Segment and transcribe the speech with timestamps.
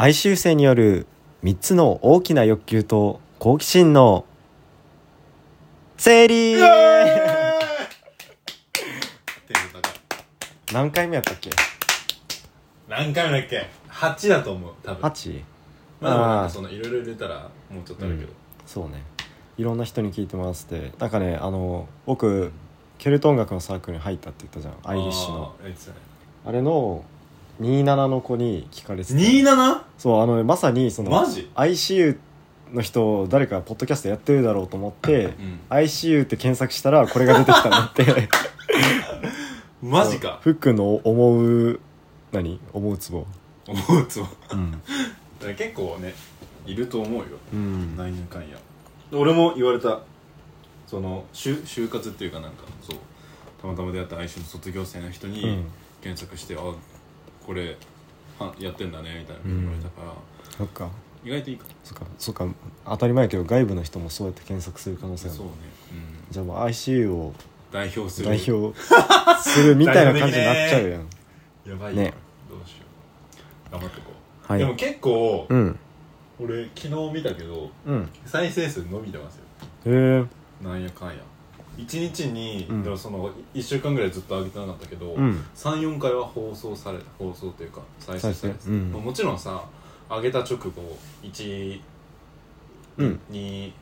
[0.00, 1.08] 哀愁生による
[1.42, 4.24] 3つの大きな欲求と好奇心の
[5.96, 6.54] 整理。
[10.72, 11.50] 何回目やったっけ？
[12.88, 15.02] 何回目だっけ？8だと思う多分。
[15.02, 15.42] 8?
[16.00, 18.32] まあそのいろいろ入れたらもうちょっとあるけど、
[18.66, 19.02] そうね。
[19.56, 20.78] いろんな人に聞いてもらって。
[20.78, 22.52] てなんかねあの僕
[22.98, 24.74] ケルト音楽のサークルに入ったって言ったじゃん。
[24.84, 25.56] アイリッシュの。
[26.46, 27.02] ああれの
[27.60, 29.18] 27の子に聞かれてて。
[29.18, 29.82] 27?
[29.98, 32.18] そうあのまさにそのマジ？ICU
[32.72, 35.60] の人誰かポッドキャストやってるだろうと思って、うん。
[35.70, 38.28] ICU って検索したらこれが出てきたんだって。
[39.82, 40.38] マジか。
[40.42, 41.80] ふっくんの思う
[42.32, 42.60] 何？
[42.72, 43.26] 思うツボ。
[43.66, 44.82] 思うつもうん、だか
[45.48, 46.14] ら結構ね
[46.64, 47.26] いると思うよ。
[47.52, 48.56] うん、なんやかんや。
[49.12, 50.00] 俺も言われた。
[50.86, 52.98] その就就活っていうかなんかそう。
[53.60, 55.64] たまたま出会った愛称の卒業生の人にうん。
[56.00, 56.58] 検索して、あ
[57.48, 57.74] これ
[58.38, 60.12] はやってんだねみたいな言われたから、
[60.58, 60.90] そっか。
[61.24, 61.64] 意外といいか。
[61.82, 62.06] そっか。
[62.18, 62.46] そっか。
[62.84, 65.52] 当たり前やけど外部の人もそうやって検索する可能性あるそうね、
[65.92, 67.32] うん、じゃあもう ICU を
[67.72, 68.26] 代表する。
[68.28, 68.78] 代表
[69.40, 71.08] するみたいな感じになっちゃうやん。
[71.64, 72.14] やばいよ、ね。
[72.50, 72.84] どうしよ
[73.70, 73.72] う。
[73.72, 74.12] 頑張ってこ
[74.46, 74.60] う、はい。
[74.60, 75.78] でも結構、うん。
[76.40, 78.10] 俺昨日見たけどうん。
[78.26, 79.44] 再生数伸びてますよ。
[79.86, 80.26] へ
[80.62, 81.14] えなんやかんや
[81.78, 82.82] 1日に、うん。
[82.82, 85.44] でもその1週間ぐらいずっと上げてなかったけど、うん。
[85.54, 88.92] 34回は放送された放送というか再生されてうん。
[88.92, 89.64] まあもちろんさ
[90.10, 90.72] 上げた直後
[91.22, 91.80] 1
[92.98, 93.20] うん。
[93.30, 93.72] に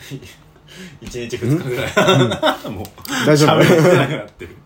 [0.00, 2.86] 1日2日ぐらい、もう
[3.26, 3.50] 大丈夫。
[3.50, 4.56] 喋れてなくなってる。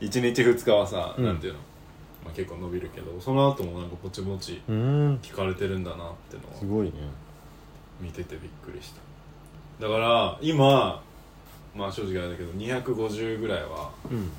[0.00, 1.24] 1日2日はさ、うん。
[1.24, 1.58] なんていうの、
[2.24, 5.16] まあ、結構伸びるけどその後もなんかぼちぼちうん。
[5.22, 6.92] 聞かれてるんだなってのをすごいね。
[8.00, 9.86] 見ててびっくりした。
[9.86, 11.02] だから今
[11.76, 14.30] まあ正直あれだけど250ぐらいはうん。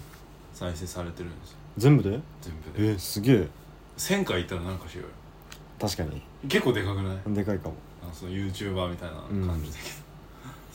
[0.54, 1.58] 再生されてるんですよ。
[1.78, 2.10] 全部で？
[2.42, 2.94] 全部で。
[2.94, 3.48] えすげえ。
[3.98, 5.10] 1000回いったらなんかしようよ
[5.80, 6.22] 確かに。
[6.50, 7.18] 結構でかくない？
[7.36, 7.76] でかいかも。
[8.02, 9.78] あその YouTuber みたいな感じだ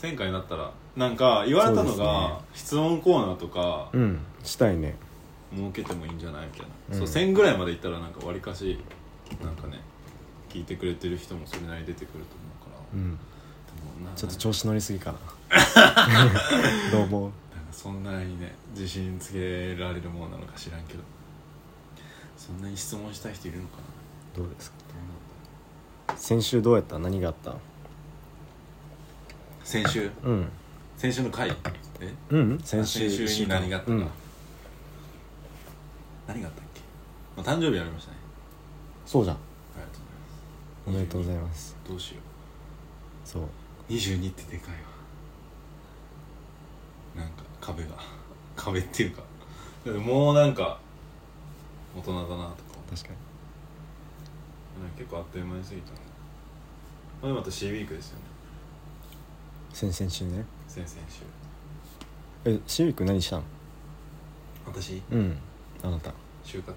[0.01, 2.05] けど、1000回になったらなんか言われたのそうですね。
[2.05, 4.21] が、質問コーナーとかうん。
[4.45, 4.95] したいね。
[5.53, 7.07] 設けてもいいんじゃないみたいな、うん。
[7.09, 8.79] そう1000ぐらいまでいったらなんかわりかし
[9.43, 9.81] なんかね
[10.49, 13.11] 聞いてくれてる人もそれなりに出てくると思うから、うん。
[13.11, 13.17] で
[14.05, 15.19] もなちょっと調子乗りすぎかな
[16.91, 17.23] どう思う？
[17.55, 21.01] なんかそんなにね自信つけられるものなのか知らんけど。
[22.37, 24.43] そんなに質問したい人いるのかな？
[24.43, 24.77] どうですか？
[24.89, 26.99] どうなんだ先週どうやった？
[26.99, 27.55] 何があった？
[29.63, 30.11] 先週？
[30.25, 30.49] うん。
[30.97, 31.51] 先週の回？
[32.01, 32.15] え？
[32.31, 32.59] うん。
[32.65, 33.07] 先週。
[33.09, 34.09] に何があったか、うん。
[36.27, 36.81] 何があったっけ、
[37.37, 38.17] まあ、誕生日ありましたね。
[39.07, 39.37] そうじゃん。
[39.37, 39.39] あ
[39.77, 40.03] りがとう
[40.89, 41.77] おめでとうございます。
[41.89, 42.21] どうしよ
[43.25, 43.43] そう。
[43.43, 43.47] う
[43.89, 44.81] 22ってでかいわ
[47.17, 47.91] なんか壁が。
[48.57, 49.23] 壁っていうか。
[49.85, 50.79] もうなんか
[51.97, 52.51] 大人だなとか思っ
[52.91, 53.17] て確かに。
[54.97, 55.99] 結構あっという間に過ぎたな。
[57.23, 58.25] まあまた C ウィークですよね。
[59.73, 60.45] 先々週ね。
[60.69, 61.23] 先々週。
[62.45, 63.43] えシビック何したん
[64.67, 65.03] 私？
[65.11, 65.39] うん。
[65.83, 66.13] あなた。
[66.45, 66.75] 就活。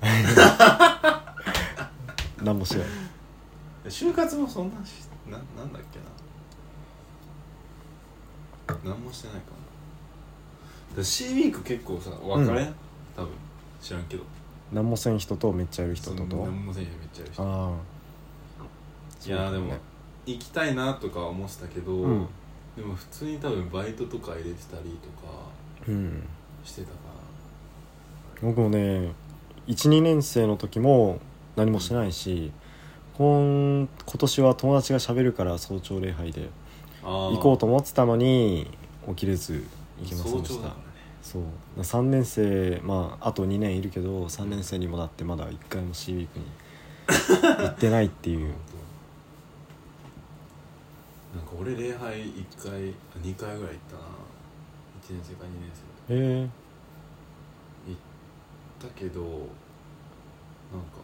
[2.42, 2.86] 何もしない。
[3.86, 6.04] 就活もそんなしななんだっけな。
[8.84, 9.56] 何もしてないかな
[10.96, 12.74] だ C ウィーク結構さ分かれん、う
[13.16, 13.30] 多分。
[13.80, 14.22] 知らんけど。
[14.72, 16.24] 何もせん人とめっちゃやる人と？
[16.24, 17.42] と何もせんやめっちゃやる人。
[17.42, 17.70] ああ。
[19.26, 19.74] いやーでも
[20.26, 22.26] 行きたいなとか思ってたけど、うん。
[22.76, 25.32] でも普通に多分バイトとか入れてたりとか
[25.88, 26.22] うん。
[26.64, 26.94] してたか
[28.42, 29.12] 僕もね
[29.66, 31.18] 12年生の時も
[31.56, 32.52] 何もしてないし
[33.16, 33.88] 今今
[34.18, 36.48] 年は友達が喋るから早朝礼拝で
[37.02, 38.70] 行こうと思ってたのに
[39.08, 39.64] 起きれず
[40.00, 40.68] 行きませんでした。
[40.68, 40.74] ね
[41.22, 41.42] そう。
[41.80, 46.44] 3年生まああと2年いるけど3年生にもなってまだ1回も C ウィークに
[47.64, 48.54] 行ってないっていう。
[51.34, 52.74] なんか俺礼拝1回あ
[53.22, 54.02] 2回ぐらい行ったな。
[55.02, 55.70] 1年生か2年
[56.08, 56.14] 生。
[56.14, 56.48] へえ。
[57.88, 60.98] 行ったけどなんか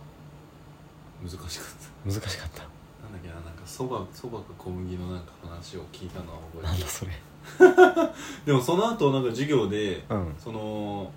[1.22, 2.10] 難しかった。
[2.10, 2.62] 難しかった。
[3.02, 7.10] なんだっけななんかそばそばか小麦のなんか話を聞いたのは覚えてなんだそれ。
[7.12, 7.18] る
[8.46, 10.34] でもその後なんか授業でうん。
[10.38, 11.10] その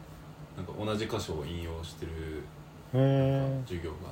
[0.58, 2.44] なんか同じ箇所を引用してる
[2.94, 4.12] へ授業があ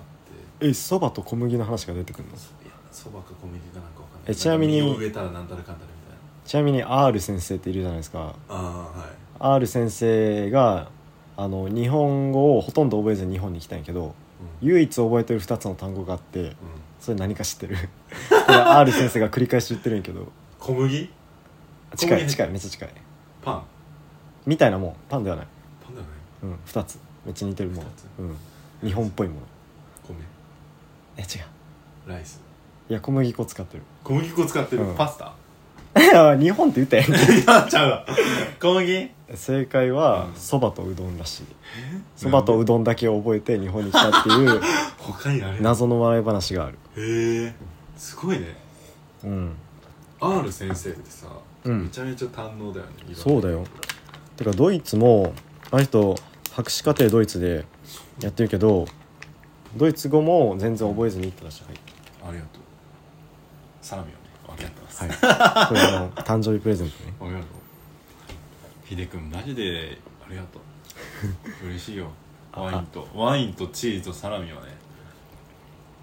[0.61, 2.35] ええそばと小麦の話が出てくるの？
[2.35, 4.31] っていやそばか小麦かなんかわかんない。
[4.31, 6.17] えちなみにんか実を植えたらなんたらかんたらみたいな。
[6.45, 8.35] ちなみに R 先生っているじゃないですか。
[8.47, 8.99] ああ
[9.47, 9.57] はい。
[9.57, 10.89] R 先生が
[11.35, 14.15] あの日本語をほとんど覚えずに日本に来たんやけど
[14.61, 16.53] 唯一覚えてる2つの単語があってうん、うん、
[16.99, 17.75] それ何か知ってる？
[18.45, 20.27] これ R 先生が繰り返し言ってるんやけど。
[20.59, 21.09] 小麦？
[21.95, 22.89] 近い近いめっちゃ近い。
[23.43, 23.63] パン。
[24.45, 24.95] みたいなもん。
[25.09, 25.47] パンではない、
[25.83, 26.13] パンだよね
[26.43, 26.99] うん、2つ。
[27.25, 27.89] めっちゃ似てるもの
[28.19, 28.23] う
[28.85, 29.41] ん、日本っぽいもの。
[30.07, 30.15] 米。
[31.17, 31.25] え違
[32.09, 32.41] ライス。
[32.89, 33.83] ういや小麦粉使ってる。
[34.03, 34.95] 小麦粉使ってる、うん。
[34.95, 35.33] パスタ？
[36.37, 37.05] 日本って言ったやん。
[37.05, 37.89] けなっちゃう。
[37.89, 38.05] わ
[38.59, 39.11] 小麦？
[39.33, 40.35] 正解はうん。
[40.35, 41.43] そば、とうどんらしい。
[42.15, 44.61] そばとうどんだけ覚えて日本に来たっていう
[44.99, 46.77] 他にあれへ謎の笑い話がある。
[46.97, 47.55] え。
[47.97, 48.55] すごいね。
[49.23, 49.55] うん。
[50.19, 51.27] R 先生ってさ、
[51.65, 51.83] うん。
[51.83, 53.17] めちゃめちゃ堪能だよねいろんな。
[53.17, 53.65] そうだよ。
[54.37, 55.33] てかドイツも
[55.71, 56.15] あの人
[56.51, 57.65] 博士課程ドイツで
[58.21, 58.85] やってるけど
[59.75, 61.63] ドイツ語も全然覚えずに行ったらしい、
[62.25, 62.61] ありがとう。
[63.81, 64.15] サラミをね
[64.47, 65.03] 分け合ってます。
[65.03, 67.13] はい、れあの誕生日プレゼントね。
[67.21, 67.47] ありがとう。
[68.85, 70.59] ひでくんマジでありがと
[71.63, 71.67] う。
[71.67, 72.11] 嬉しいよ。
[72.53, 74.61] ワインとワインとチーズとサラミをね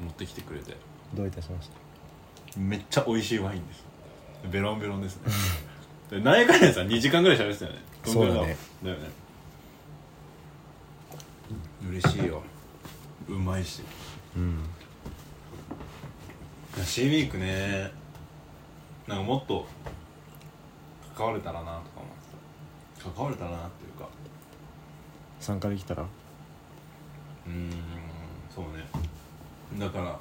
[0.02, 0.76] 持ってきてくれて。
[1.14, 3.84] どういたしましためっちゃ美味しいワインです
[4.50, 5.32] ベロンベロンですね。
[6.10, 7.78] で何やかんやさ2時間ぐらい喋ってたよね。
[8.04, 8.56] そうだね。
[8.82, 9.10] だよね。
[11.88, 12.42] 嬉しいよ。
[13.28, 13.82] うまいし。
[14.36, 14.60] うん。
[16.76, 17.90] いや C ウィークね。
[19.06, 19.66] なんかもっと
[21.16, 22.08] 関われたらなとか思っ
[22.96, 24.08] てた関われたらなっていうか。
[25.40, 26.02] 参加できたら？
[26.02, 27.70] うーん
[28.54, 28.84] そうね。
[29.78, 30.18] だから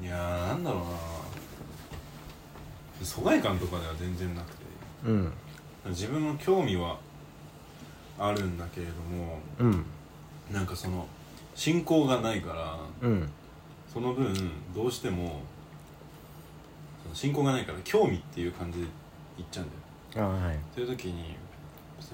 [0.00, 0.90] いやーなんだろうな
[3.04, 4.62] 疎外感とかでは全然なくて。
[5.06, 5.32] うん。
[5.86, 6.98] 自分の興味は
[8.18, 9.84] あるんだけれどもうん。
[10.52, 11.06] なんかその
[11.54, 13.28] 信仰がないからうん。
[13.92, 14.32] その分
[14.74, 15.40] どうしても
[17.02, 18.86] その信仰がないから興味っていう感じで
[19.36, 19.68] 言っちゃうん
[20.14, 20.26] だよ。
[20.28, 20.58] あはい。
[20.74, 21.36] そういう時に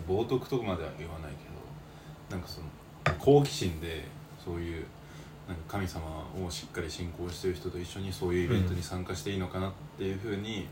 [0.06, 1.48] 冒涜とまでは言わないけ
[2.30, 2.66] どなんかその
[3.18, 4.04] 好奇心で
[4.44, 4.86] そういう
[5.48, 6.02] なんか神様
[6.46, 10.68] をしっかり信仰してる人と一緒にそういうイベントに参加していいのかなっていうふうに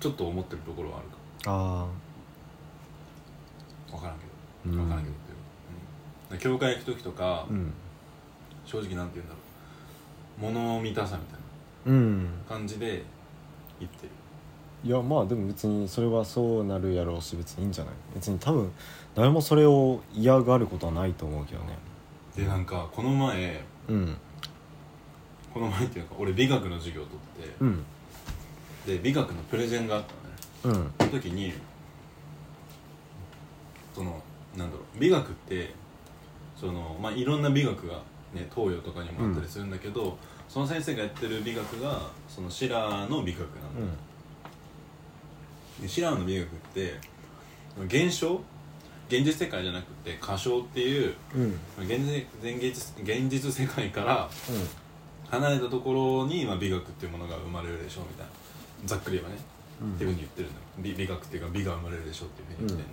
[0.00, 1.86] ちょっと思ってるところはあるかあ
[3.90, 4.24] 分からんけ
[4.66, 4.76] あど。
[4.76, 7.72] 分からんけどっていう、うん、教会行く時とか、うん
[8.66, 9.40] 正直なんて言うんだろ
[10.48, 10.52] う。
[10.52, 11.38] 物見たさみたい
[11.84, 13.04] うんな感じで
[13.78, 14.10] 言ってる。
[14.82, 17.94] いやまあでも別にそれはそうなるやろうし別にいいんじゃない？
[18.14, 18.72] 別に多分
[19.14, 21.76] 誰もそれを嫌がることはないと思うけどね。
[22.34, 24.16] でなんかこの前うん。
[25.52, 27.84] この前っていうか俺美学の授業を取って、うん
[28.86, 30.02] で美学のプレゼンがあっ
[30.62, 30.80] たのね。
[30.80, 30.92] うん。
[30.98, 31.52] その時に
[33.94, 34.22] その
[34.56, 35.74] なんだろう美学って
[36.58, 38.02] そのまあいろんな美学が
[38.34, 43.98] ね東洋とかにもあったりするんだけど、その先生がやってる美学がそのシラーの美学なんだ、
[45.80, 46.94] でシラーの美学って
[47.86, 48.40] 現象
[49.08, 51.58] 現実世界じゃなくて仮想っていううん。
[51.84, 52.00] 現
[52.60, 54.30] 実現実世界から
[55.30, 58.32] 離れたところに、まあ、美学っていうものが生まれるでしょうみたいな
[58.84, 59.40] ざっくり言えばね
[59.82, 59.94] うん。
[59.94, 60.54] っていうふうに言ってるの。
[60.54, 62.84] よ美美学っていうか美が生まれるでしょっていうふうに言って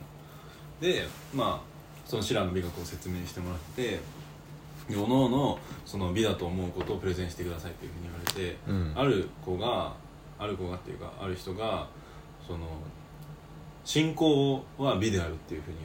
[0.81, 3.99] るの、でまあそのシラーの美学を説明してもらって
[4.89, 8.93] でおのその美だと思うことをプレゼンしてくださいっていうふうに言われて、うん。
[8.95, 9.93] ある子が
[10.39, 11.87] ある子がっていうかある人が
[12.45, 12.67] その
[13.85, 15.77] 信仰は美であるっていうふうに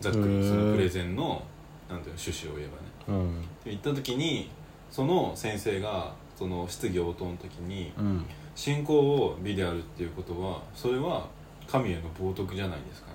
[0.00, 0.14] 言ったの。
[0.14, 1.42] ざっくりそのプレゼンの
[1.88, 2.68] なんていうの趣旨を言え
[3.08, 3.20] ばね。
[3.20, 3.40] うん。
[3.40, 4.50] って言った時に
[4.90, 8.24] その先生がその質疑応答の時にうん
[8.54, 11.26] 信仰を美であるっていうことはそれは
[11.66, 13.08] 神への冒涜じゃないですか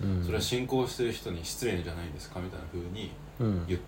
[0.00, 0.24] みたいな、うん。
[0.24, 3.10] それは信仰してる人に失礼じゃないですかみたいな風に
[3.40, 3.66] うん。
[3.66, 3.78] 言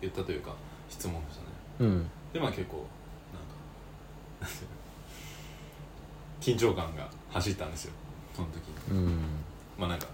[0.00, 0.54] 言ったというか
[0.88, 1.46] 質問したね。
[1.80, 2.10] うん。
[2.32, 4.54] でまあ結構なんか
[6.40, 7.92] 緊張感が走ったんですよ。
[8.34, 8.98] その時に。
[8.98, 9.18] うん。
[9.78, 10.06] まあなんか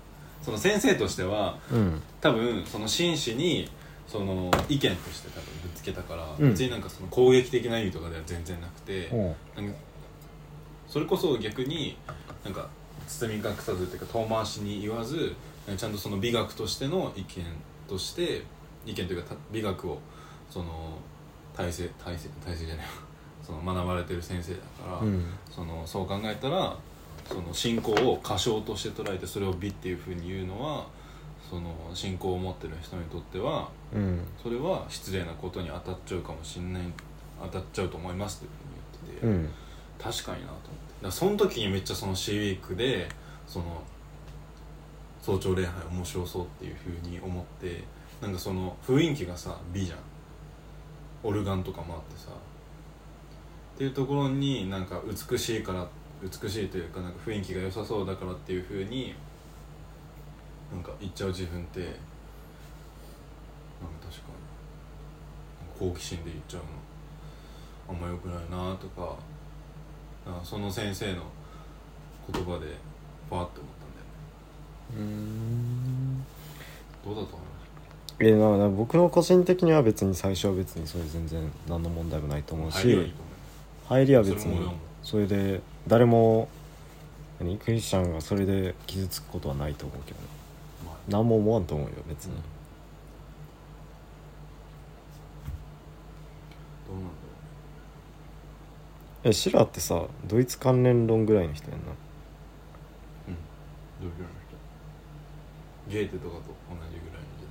[0.43, 2.03] その先生としてはうん。
[2.21, 3.71] 多分その真摯に
[4.07, 6.51] その意見として多分ぶつけたから、うん。
[6.51, 9.37] 別になんかその攻撃的な意味とかでは全然なくて、おう。
[9.57, 9.77] なんか
[10.89, 11.97] それこそ逆に
[12.45, 12.69] なんか
[13.07, 15.35] 包み隠さずっていうか遠回しに言わず
[15.77, 17.45] ちゃんとその美学としての意見
[17.89, 18.43] として
[18.85, 19.99] 意見というかた美学を
[20.49, 20.99] その
[21.57, 22.93] 体制体制体制じゃないわ。
[23.43, 25.25] その学ばれてる先生だから、うん。
[25.51, 26.77] そのそう考えたら
[27.29, 30.87] その信仰を過小として捉えてそれを美っていうふうに言うのは
[31.49, 34.21] その信仰を持ってる人にとってはうん。
[34.43, 36.83] それは失礼なことに当たっちゃうかもしれない
[37.43, 38.55] 当たっちゃうと思いますって
[39.11, 39.51] 言ってて、うん
[39.99, 40.63] 確かになと思っ
[40.99, 41.05] て。
[41.05, 43.09] だその時にめっちゃその C ウィークで
[43.47, 43.83] その
[45.21, 47.85] 早朝礼拝面白そうっていうふうに思って
[48.21, 49.99] なんかその雰囲気がさ美じゃん。
[51.23, 52.31] オルガンとかもあってさ。
[53.77, 55.87] っていうところになんか美しいから
[56.23, 59.15] 美しいというかなんか雰囲気が良さそうだからっていうふうに
[60.73, 61.99] なんか言っちゃう自分ってなんか
[64.01, 64.21] 確か
[65.85, 69.17] に好奇心で言っちゃうのあんま良くないなとか
[70.43, 71.23] その先生の
[72.33, 72.77] 言葉で
[73.31, 75.01] パーって思ったんだよね。
[75.01, 76.25] うん。
[77.05, 77.47] どうだと思い
[78.19, 83.17] えなな僕の個人的には別に最初は別にそれ全然何の問題もないと思うし入りはいいと
[83.89, 84.71] 思入りは別に。
[85.03, 86.49] それで誰も
[87.39, 87.59] 何？
[87.59, 90.19] クリスチャンがそれで傷つくことはないと思うけど
[91.09, 92.39] 何も思わんと思うよ別に、ど
[96.93, 97.17] うなんだろ
[99.29, 101.87] えシラーってさドイツ関連論ぐらいの人やんな。
[101.87, 101.91] う
[103.27, 103.41] うんど
[104.03, 104.29] ういうの
[105.89, 105.91] 人。
[105.91, 107.49] ゲーテとかと同じぐらいの時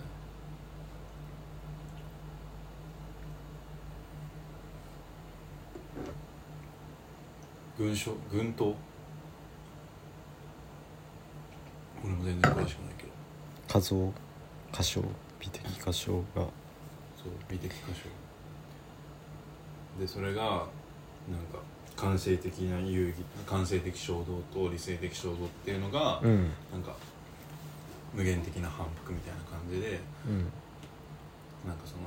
[7.77, 7.86] 代。
[7.86, 8.74] 軍将軍刀？
[12.05, 13.10] 俺も全然詳しくないけど。
[13.67, 14.13] 画像？
[14.72, 15.01] 歌唱
[15.41, 16.48] 美的歌唱が。
[17.22, 18.10] そう美的歌唱
[20.00, 20.67] でそれが
[21.29, 21.60] なんか
[21.96, 26.51] 感性的な遊戯感性的衝動と理性的衝動っていうのが、うん。
[26.72, 26.96] なんか
[28.13, 30.51] 無限的な反復みたいな感じでうん。
[31.67, 32.03] なんかその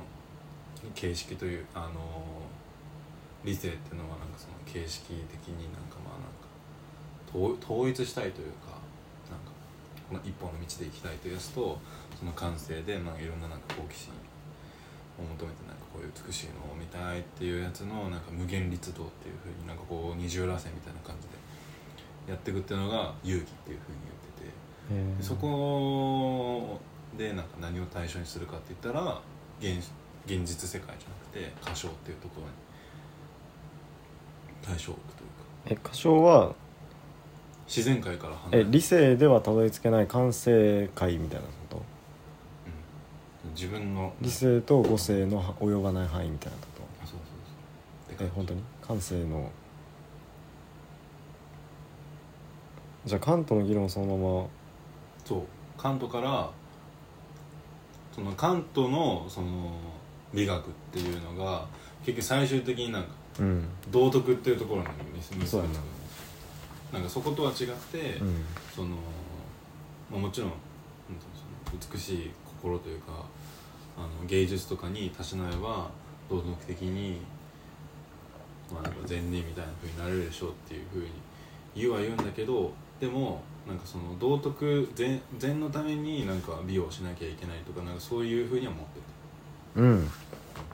[0.95, 1.99] 形式というあの
[3.43, 6.47] 理性っていうのはなんかその形式的になんかまあなんか
[7.29, 8.79] 統統一したいというか
[9.29, 9.51] なんか
[10.09, 11.77] この一本の道で行きたいというやつと
[12.17, 14.13] その感性でまあいろんななんか好奇心
[15.19, 15.78] を求めてないう
[16.27, 21.33] 美しいのを見たいっていうやつのなんか無限律動っていうふうになんかこう二重らせみたいな感じで
[22.31, 25.23] やっていくっていうのが遊戯っていうふうに言ってて。
[25.23, 26.79] そこ
[27.17, 29.21] でなんか何を対象にするかって言ったら
[29.59, 29.77] 現
[30.25, 32.53] 現実世界じゃなくて歌唱っていうところに
[34.61, 35.27] 対象を置くとい
[35.75, 35.83] うか。
[35.83, 36.55] え歌唱は？
[37.67, 38.69] 自然界から離れて。
[38.69, 41.45] え理性ではたどり着けない感性界みたいな
[43.59, 46.65] 自分の理性と五性の及ばない範囲みたいなこ
[47.03, 47.19] あそうそう
[48.07, 48.15] そう。
[48.15, 48.63] とえ本当に？
[48.81, 49.51] 感性の。
[53.05, 54.47] じゃあカントの議論そのまま。
[55.25, 55.43] そう。
[55.77, 56.49] カントから
[58.15, 59.73] そのカントのその
[60.33, 61.67] 美学っていうのが
[62.05, 63.67] 結局最終的になんかうん。
[63.91, 64.87] 道徳っていうところに
[65.17, 65.73] 結びつくそうやな
[66.93, 68.45] なんかそことは違って、うん。
[68.73, 68.95] その、
[70.09, 70.53] まあ、もちろん
[71.91, 73.25] 美しい心というか
[73.99, 75.89] あの芸術とかにたしなえば
[76.29, 77.21] 道徳的に、
[78.71, 81.11] まあ、なんか善人みたいな風になれるでしょうっていう風に
[81.75, 89.05] 言うは言うんだけどでもなんかその道徳善善のためになんか美をしなきゃいけないとかなんかそういう風には思ってて
[89.75, 90.09] うん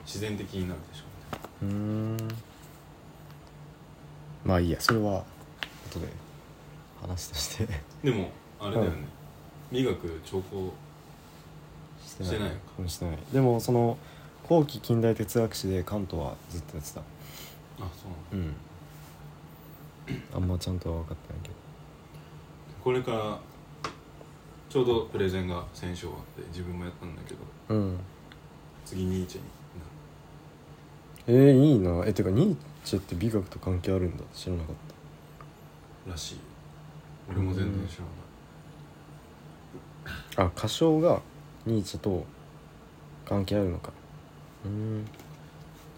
[0.04, 1.02] 自然的になるでしょ
[1.62, 2.28] うみたいなうーん。
[4.44, 5.24] まあいいやそれは
[5.90, 6.06] 後で
[7.00, 7.68] 話として。
[8.04, 8.30] でも
[8.60, 8.96] あれだよね、
[9.70, 10.72] 美学聴講
[12.16, 13.18] してしてないうんしてない。
[13.32, 13.98] でもその
[14.48, 17.00] 後期近代哲学史でカントはずっとやってた。
[17.00, 17.02] あ
[17.78, 18.54] そううん。
[20.34, 21.54] あんまちゃんとは分かってないけど。
[22.82, 23.38] これから
[24.68, 27.40] ちょうどプレゼンが先週終わって自分もやったんだけど。
[27.68, 27.98] うん。
[28.84, 29.46] 次ニーチェに
[31.28, 32.04] えー、いいな。
[32.06, 34.22] えてかニーチェって美学と関係あるんだ。
[34.32, 34.72] 知らなかっな
[36.06, 36.38] るらしい。
[37.28, 38.26] 俺も全然知らない
[40.36, 41.20] たあ歌唱が
[41.66, 42.24] ニーチェと
[43.24, 43.90] 関係あるのか。
[44.64, 44.70] うー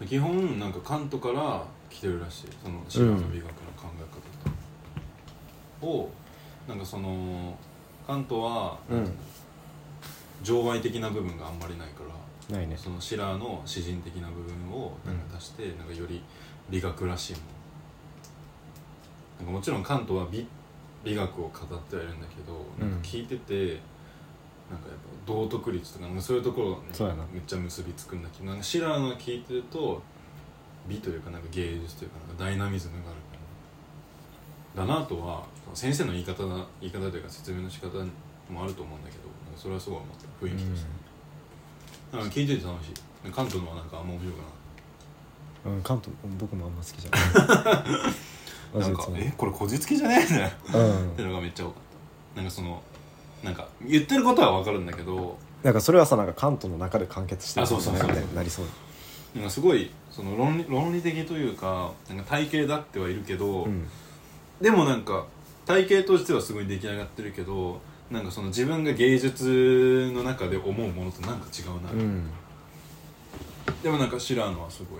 [0.03, 0.07] ん。
[0.07, 6.09] 基本なんかカントから来てるらしいそのシラーの美学の考え方を
[6.67, 7.57] なんかその
[8.07, 9.11] カントは、うん。
[10.41, 11.95] 情愛的な部分があんまりないか
[12.49, 12.77] らないね。
[12.77, 16.23] そのシラーの詩人的な部分をなんか足して、なんかより
[16.69, 17.43] 美学らしいもの
[19.39, 20.47] なんかもちろんカントは美
[21.03, 22.99] 美学を語ってはいるんだけど、うんなん。
[23.01, 23.79] か聞いてて
[24.69, 27.23] なんかやっぱ道徳律とかそういうところにそうやな。
[27.31, 30.01] めっちゃ結びつくんだけどなんかシラーの聞いてると
[30.87, 33.19] 美というかなんか芸術というかなんかダイナミズムがある
[34.75, 37.97] だなとは先生の言い方な言い方というか説明の仕方
[38.49, 39.23] もあると思うんだけど
[39.55, 42.93] それはすごい思った雰囲気として、なんか聞いてて楽しい。
[43.29, 44.43] 関東のはなんかあんま面白くな
[45.65, 46.09] うん、うん、カント
[46.39, 48.05] 僕もあんま好きじゃない。
[48.79, 51.83] いなんかえこれこじつけじゃねえんだよっていうのがめっちゃ多かっ
[52.35, 52.41] た。
[52.41, 52.81] なんかその
[53.43, 57.97] なんか言ってることは分かるんだけどなんかそれはさなんかカントの中で完結してるあそうそう。
[57.97, 58.65] そうみたいになりそう。
[59.35, 63.87] なんかすごいその論理論理的というかなんか体系だってはいるけど、うん。
[64.61, 65.25] でもなんか
[65.65, 67.79] 体系としてはすごい出来上がってるけど
[68.09, 72.29] なんかその自分が芸術の中で思うものとなんか違うな、うん。
[73.83, 74.99] でもなんかシラーのはすごい。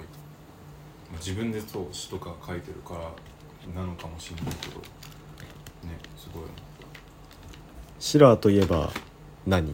[1.10, 4.80] まあ自分でそう詩とか書いてるからなのかもしれないけど。
[4.80, 6.44] ねすごい。
[6.44, 6.69] 思った
[8.00, 8.92] シラーといえば
[9.46, 9.74] 何？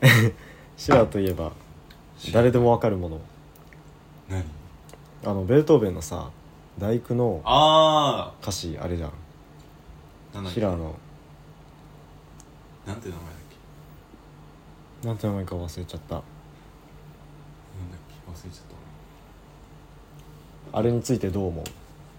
[0.76, 1.52] シラーといえば
[2.32, 3.20] 誰でもわかるもの。
[4.28, 4.44] 何？
[5.24, 6.30] あのベートーベンのさ
[6.78, 9.10] 「第九」のあ歌詞あれじゃん。
[9.10, 9.12] あ
[10.34, 10.60] なんだっけ？
[10.60, 10.96] シラーの。
[12.86, 16.14] なんて名前だっなんて名前か忘れちゃった。
[16.14, 16.22] なんだっ
[18.08, 18.14] け？
[18.30, 18.64] 忘れちゃっ
[20.72, 20.78] た。
[20.78, 21.64] あれについてどう思う？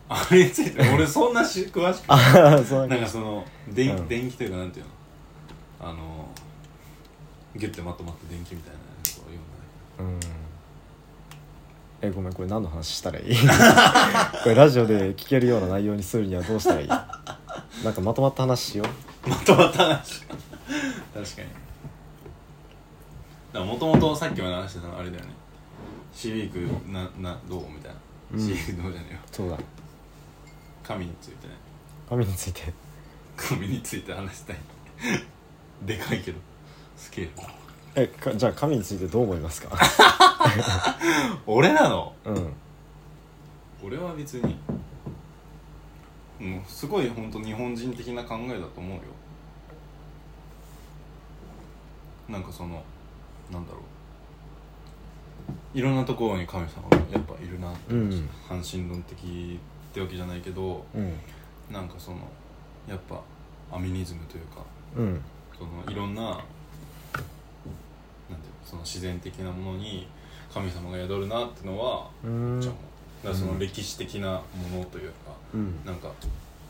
[0.10, 0.90] あれについて？
[0.94, 2.16] 俺そんなし詳しくあ
[2.56, 4.08] あそうなんかその電,、うん。
[4.08, 4.92] 電気というかなんていうの？
[5.82, 6.28] あの
[7.56, 9.40] ギュッてまとまった電気みたいなやつを読ん
[9.98, 10.20] だうん。
[12.04, 13.36] えごめんこれ何の話したらいい？
[14.44, 16.88] これラジオで聞けるような内容にするにはどうしたらいい？
[16.88, 18.86] なんかまとまった話しよ
[19.26, 19.30] う。
[19.30, 20.22] まとまった話。
[21.14, 21.42] 確か
[23.54, 23.66] に。
[23.66, 25.32] もともとさっきまで話してたのあれだよね。
[26.14, 27.64] シーウィークななどう？
[27.70, 27.98] みたいな、
[28.34, 28.40] うん。
[28.40, 29.20] シーウィークどうじゃねえよ。
[29.32, 29.58] そうだ。
[30.84, 31.54] 神についてね。
[32.10, 32.74] 髪について。
[33.36, 34.58] 神について話したい
[35.82, 36.40] でかいけど。
[36.98, 37.32] スケール
[37.96, 39.70] えかじゃあ髪についてどう思いますか？
[41.48, 42.14] 俺なの？
[42.26, 42.54] うん。
[43.84, 44.58] 俺は別に
[46.40, 49.02] もうすごい本当日本人的な考えだと思うよ。
[52.30, 52.84] なんかその
[53.52, 55.78] なんだろう。
[55.78, 57.72] いろんなところに神様がやっぱいるな。
[57.74, 58.30] ってうん。
[58.48, 61.14] 半神論的ってわけじゃないけどうん。
[61.72, 62.20] なんかその
[62.88, 63.20] やっぱ
[63.76, 64.62] アミニズムというか
[64.98, 65.22] うん
[65.62, 66.44] そのいろんななんてい
[67.18, 67.24] うの
[68.66, 70.08] その自然的なものに
[70.52, 72.62] 神様が宿るなってのはうめっん。
[72.62, 72.82] ちゃ思う
[73.24, 74.42] だからその歴史的な
[74.72, 75.16] ものというか、
[75.54, 75.80] うん。
[75.86, 76.12] なんか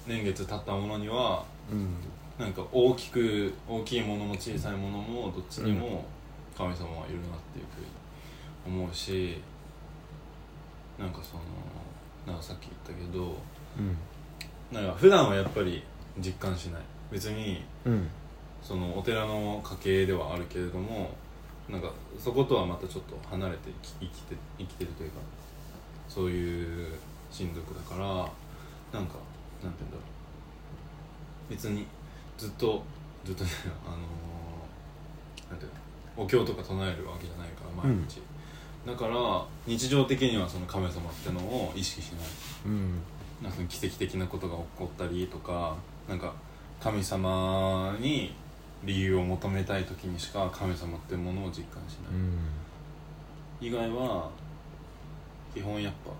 [0.05, 1.95] 年月経ったものにはうん。
[2.38, 6.03] なんか大きく大きいものも小さいものもどっちにも
[6.57, 7.65] 神様はいるなっていう
[8.65, 9.39] ふうに思うし
[11.00, 11.43] なんかその
[12.27, 13.36] なんかさっき言ったけど
[13.79, 13.98] うん。
[14.71, 15.83] なんか普段はやっぱり
[16.19, 16.81] 実感しない。
[17.12, 18.07] 別にうん
[18.63, 21.09] そのお寺の家系ではあるけれども
[21.69, 25.17] なんかそことはまたちょっと離れて生きて生きてるというか
[26.07, 26.87] そういう
[27.31, 28.29] 親族だからなんか
[28.91, 29.17] なんて言うんだ
[29.65, 31.51] ろう。
[31.51, 31.85] 別に
[32.37, 32.83] ずっと
[33.25, 33.49] ずっとね
[33.85, 35.71] あのーなんていう
[36.17, 38.21] のお経とか唱えるわけじゃないから毎日、
[38.85, 42.27] だから日常的にはその神様ってのを意識しない。
[42.65, 43.01] うん。
[43.41, 45.75] なんかその奇跡的なことが起こったりとか
[46.07, 46.33] なんか
[46.79, 48.33] 神様に
[48.83, 52.37] 理由を求めたい時にしか神様ってものを実感しない、うん。
[53.61, 54.29] 以外は
[55.53, 56.11] 基本やっぱ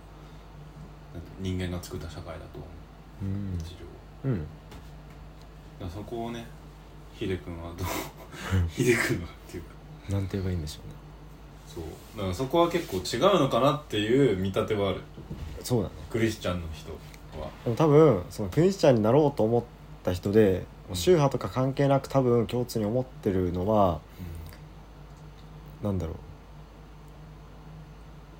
[1.39, 2.65] 人間が作った社会だと思
[3.24, 3.26] う。
[3.26, 3.58] うん。
[3.58, 3.76] 日
[4.24, 4.45] 常うん。
[5.80, 6.45] だそこをね
[7.15, 7.88] ヒデ君はどう
[8.69, 9.69] ヒデ君はっていうか。
[10.10, 10.93] なんて言えばいいんでしょうね。
[11.67, 11.84] そう。
[12.17, 15.02] だからそこは結構違うのかなっていう見立てはある。
[15.63, 15.95] そうだね。
[16.10, 16.91] クリスチャンの人
[17.39, 17.50] は。
[17.63, 19.63] でも多分そのクリスチャンになろうと思っ
[20.04, 23.99] た人で宗派とか関係なく多分共通に思ってるのは
[25.84, 26.15] なんだろう。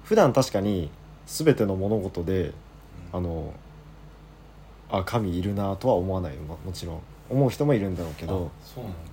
[0.04, 0.90] 普段確かに
[1.26, 2.54] 全ての物事で
[3.14, 3.54] あの
[4.90, 6.36] あ神いるなとは思わない。
[6.36, 7.02] よももちろん。
[7.30, 8.52] 思う人もいるんだろうけど。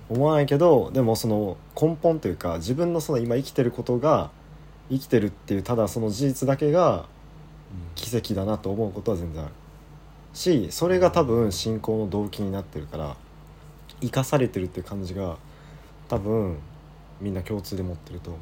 [0.09, 4.31] 思わないけどでもその根本というか自分のその今生きてることが
[4.89, 7.05] 生きてるっていうただその事実だけが
[7.95, 9.53] 奇跡だなと思うことは全然ある。
[10.33, 13.15] しそれが多分信仰の動機になってるから
[14.01, 15.37] 生かされてるっていう感じが
[16.07, 16.57] 多分
[17.21, 18.31] みんな共通で持ってると。
[18.31, 18.41] 思う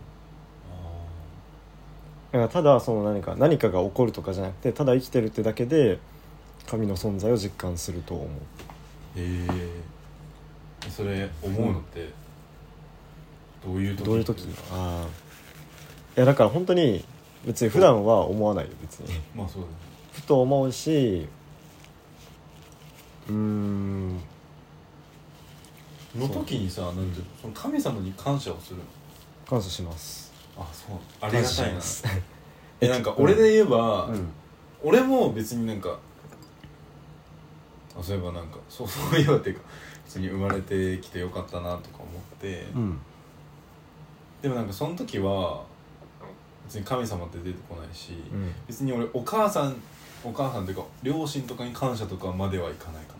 [2.32, 6.00] だからただその何か何かが起こるとかじゃなくてただ生きてるってだけで
[6.66, 8.28] 神の存在を実感すると思う。
[8.28, 8.32] へ
[9.16, 9.48] え
[10.90, 12.10] それ思うのって
[13.66, 14.04] どういう時？
[14.04, 14.44] どういう時？
[14.72, 15.08] ああ
[16.18, 17.04] いやだから本当に
[17.46, 19.20] 別に普段は思わないよ別に。
[19.36, 19.74] まあそうだね。
[20.12, 21.28] ふと思うし
[23.30, 24.20] うーん
[26.18, 28.84] の時にさなんていうのその神様に感謝をするの？
[29.48, 30.34] 感謝します。
[30.58, 30.98] あそう。
[31.22, 31.80] ありがたいな。
[32.82, 34.28] えなんか俺で言えば、うん。
[34.84, 35.98] 俺も別になんか
[38.00, 39.62] あそういえばなんかそう そういえばっていうか
[40.06, 43.00] 普通に生まれてきてよかったなとか思って、うん。
[44.42, 45.64] でもなんかその時は
[46.66, 48.54] 別に神様って出てこないし、うん。
[48.68, 49.76] 別に俺お母さん
[50.24, 53.17] お母さんっていうか両親とかに感謝とかまではいかないかも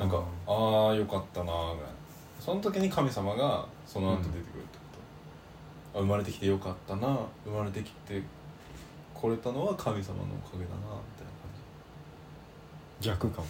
[0.00, 1.90] なんかああーよかったなーぐらい。
[2.40, 4.84] その時に神様がその後出てくるってこ
[5.92, 8.22] と、あ生まれてきてよかったな生まれてきて
[9.12, 11.30] これたのは神様のおかげだなみたいな
[13.12, 13.46] 感逆かも。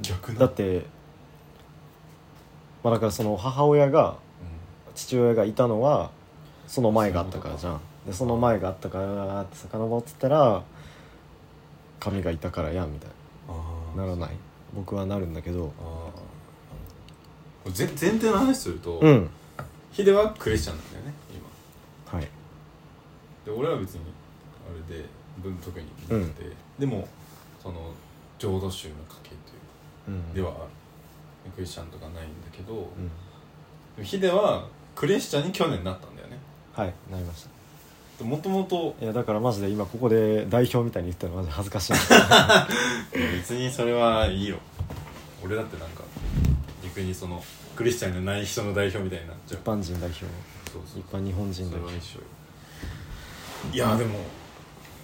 [0.00, 0.84] じ逆だって
[2.82, 4.16] まあだからその母親が
[4.96, 6.10] 父親がいたのは
[6.66, 7.80] その前があったからじゃん。
[8.06, 10.62] でその前があったからって遡ってったら
[12.00, 13.10] 神がいたからやんみたい
[13.48, 14.30] あなならない？
[14.74, 15.72] 僕はなるんだけど
[17.76, 19.28] 前前提の話すると、うん。
[19.92, 21.12] ヒデはクリスチャンなんだよね
[22.10, 22.18] 今。
[22.18, 22.28] はい。
[23.44, 24.00] で俺は別に
[24.66, 25.04] あれで
[25.38, 27.06] 文特になくて、でも
[27.62, 27.92] その
[28.38, 30.22] 浄土宗の家系といううん。
[30.22, 32.90] かではあるクリスチャンとかないんだけど、
[33.98, 34.04] うん。
[34.04, 36.38] ヒデはクリスチャンに去年なったんだよね。
[36.72, 37.59] はいなりました
[38.24, 41.92] もともといやだからマジで今ここで代表みたいに言ったのマジで恥ずかしい。
[43.38, 44.58] 別にそれはいいよ。
[45.44, 46.02] 俺だってなんか
[46.84, 47.42] 逆にその
[47.76, 49.58] クリスチャンじゃない人の代表みたいになっちゃう。
[49.60, 50.20] 一般人代表。
[50.72, 51.00] そうそう。
[51.00, 51.98] 一般日本人そ代表
[53.72, 54.18] いやでも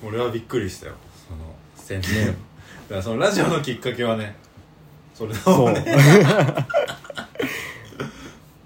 [0.05, 0.95] 俺はびっくりしたよ。
[1.29, 2.27] その宣伝。
[2.27, 2.37] だか
[2.97, 4.37] らそのラジオのきっかけはね
[5.15, 5.59] それだそう。
[5.59, 5.97] もんね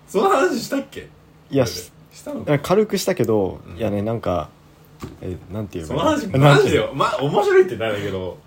[0.09, 1.09] その話したっけ？
[1.51, 1.65] いや
[2.21, 2.59] したのか。
[2.59, 3.77] 軽くしたけど、うん。
[3.77, 4.51] いやねなんか
[5.21, 6.01] えなんていうその？
[6.01, 6.93] 話マジでよ。
[6.95, 8.39] まあ面白いってなんだけど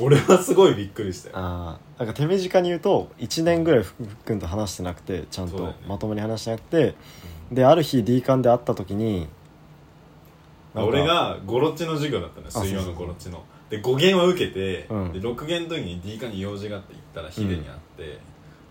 [0.00, 1.30] 俺はすごいびっくりした。
[1.30, 5.86] よああなんか手短に言うと1年ぐらい福君と話してなくてちゃんとそうだよね。
[5.86, 6.94] まともに話してなくて、
[7.52, 9.28] である日 D 館で会った時に
[10.74, 12.94] なんか俺がゴロッチの授業だったのよあ水曜のそうそう。
[12.94, 13.44] そうゴロッチの。
[13.70, 15.12] で5限は受けて、うん。
[15.12, 18.18] で6限の時に D 科に用事があって行ったらヒデに会って、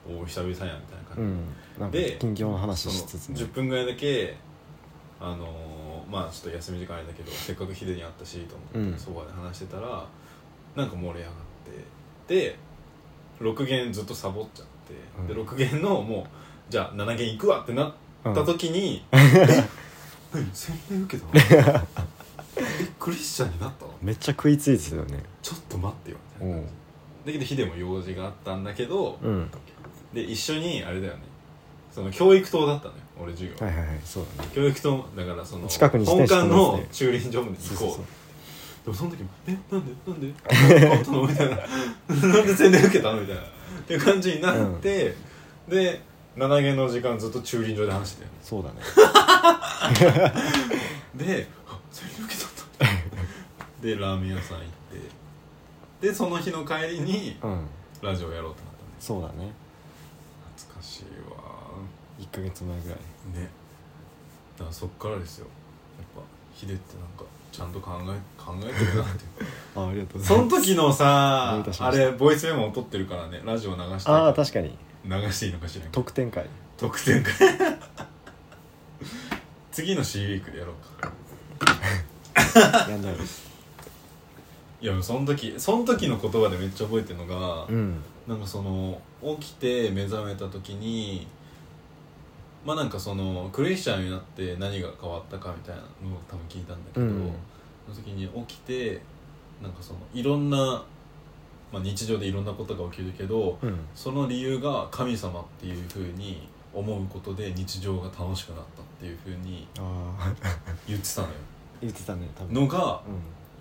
[0.07, 0.79] おお久々やみたいな
[1.17, 1.91] うん。
[1.91, 3.35] で近況の話しつつね。
[3.39, 4.35] 10分ぐらいだけ
[5.19, 8.97] あのーまあちょっと休み時間あれだけどせっかくヒデに会ったしと思って、うん。
[8.97, 10.05] そばで話してたら
[10.75, 11.33] なんか盛り上がっ
[12.27, 12.55] てで
[13.39, 15.47] 6限ずっとサボっちゃって、でうん。
[15.47, 16.21] 6限のも
[16.69, 17.93] うじゃあ7限行くわってな
[18.25, 18.31] うん。
[18.33, 19.17] った時に「え
[20.33, 21.87] 何洗礼受けたの
[22.57, 22.63] え
[22.99, 23.93] クリスチャンになったの？
[24.01, 25.23] めっちゃ食いついてたよね。
[25.41, 26.65] ちょっと待ってよ」みたいなうん。
[26.65, 26.71] だ
[27.31, 29.49] けどヒデも用事があったんだけど、うん
[30.13, 31.21] で一緒にあれだよね。
[31.91, 34.49] その教育棟だったのよ俺授業、はいはいはいそうだね。
[34.53, 38.85] 教育棟だからその近くに自本転車館の駐輪場まで行こう。
[38.85, 39.93] でもその時も「えなんで？
[40.07, 40.33] なんで？
[40.49, 41.55] 変わったの?」みたいな
[42.09, 43.41] 「なんで洗礼受けたの?」みたいな。
[43.41, 43.45] っ
[43.83, 45.15] ていう感じになって、
[45.67, 46.01] で
[46.37, 48.37] 7限の時間ずっと駐輪場で話してたよね。
[48.41, 48.75] そうだね。
[51.15, 52.61] で「あ洗礼受けたんだ」
[53.81, 54.67] でラーメン屋さん行っ
[56.01, 56.07] て。
[56.07, 57.67] でその日の帰りにうん。
[58.01, 59.33] ラジオやろうってなったんですそうだね。
[59.33, 59.60] 懐かしいわ1
[62.31, 62.99] ヶ月前ぐらい
[63.39, 63.49] ね。
[64.57, 65.47] だからそっからですよ。
[65.99, 69.47] やっぱヒデってなんかちゃんと考え考えてるなっていう。
[69.75, 70.55] あありがとうござそいます。
[70.55, 73.41] の時のさあいたしましてれボイスメモを取ってるからね。
[73.43, 74.11] ラジオ流して。
[74.11, 74.77] ああ確かに。
[75.05, 75.81] 流していいのかしら。
[75.81, 76.45] んけど特典会。
[76.77, 77.33] 特典会。
[79.71, 81.11] 次の C ウィークでやろうか。
[82.89, 83.15] やんない
[84.81, 88.01] いやその時その時の言葉でめっちゃ覚えてるのが、うん。
[88.27, 89.01] なんかその
[89.39, 91.27] 起きて目覚めた時に
[92.65, 97.31] まあなんかそのクリスチャンになって何が変わったかみたいなのを多分聞いたんだけど、うん。
[97.85, 99.01] その時に起きて
[99.61, 100.57] なんかそのいろんな、
[101.71, 103.79] まあ、日常でいろんなことが起きるけどうん。
[103.95, 109.67] その理由が神様っていうふうに思うことで日常が楽しくなったっていうふうに
[110.87, 111.33] 言ってたのよ。
[111.81, 112.53] 言ってたね多分。
[112.53, 113.01] のが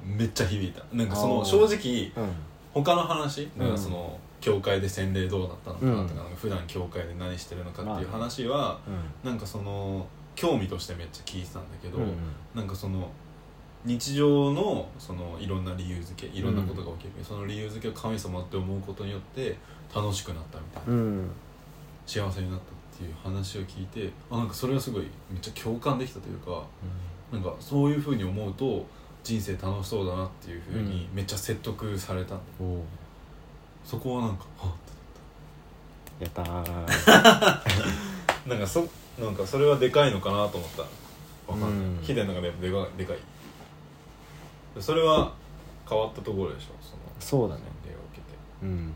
[0.05, 0.85] うめっちゃ響いた。
[0.93, 2.13] なんかその正直
[2.73, 6.37] 他の話うんなんかその教会で洗礼どうだったのかなとか,、うん。
[6.37, 8.79] 普段教会で何してるのかっていう話は、
[9.25, 12.17] うなんかその興味としてめっちゃ聞いてたんだけど、んうん。
[12.55, 13.11] なんかその
[13.85, 17.25] 日常のそのいろんな理由付けいろんなことが起きる。
[17.25, 19.57] その理由付けを神様って思うことによって
[19.95, 21.31] 楽しくなったみたいな、うん。
[22.07, 26.65] 幸せになったっていう話を聞いてあなんかそれはすごいめっちゃ共感できたというか
[27.33, 28.85] なんかそういうふうに思うと
[29.23, 31.17] 人生楽しそうだなっていうふうにうん。
[31.17, 32.35] めっちゃ説得された。
[32.35, 32.85] んだおお
[33.85, 34.73] そこはなんかはっ
[36.21, 37.69] やったー。
[38.49, 38.87] なんかそ
[39.19, 40.83] なんかそれはでかいのかなと思った。
[40.83, 40.89] わ
[41.49, 42.03] かんない、うん。
[42.03, 43.19] ヒデの中ででかでかい。
[44.79, 45.33] それは
[45.89, 47.63] 変わったところでしょそのそうだね。
[47.87, 48.27] 例を受けて。
[48.63, 48.93] うん。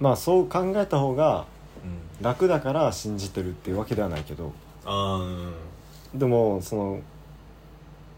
[0.00, 1.44] まあそう考えた方が
[1.84, 2.24] うん。
[2.24, 4.52] 楽だから信じてるっていうわけではないけど。
[4.86, 5.54] ああうん。
[6.14, 7.00] でもその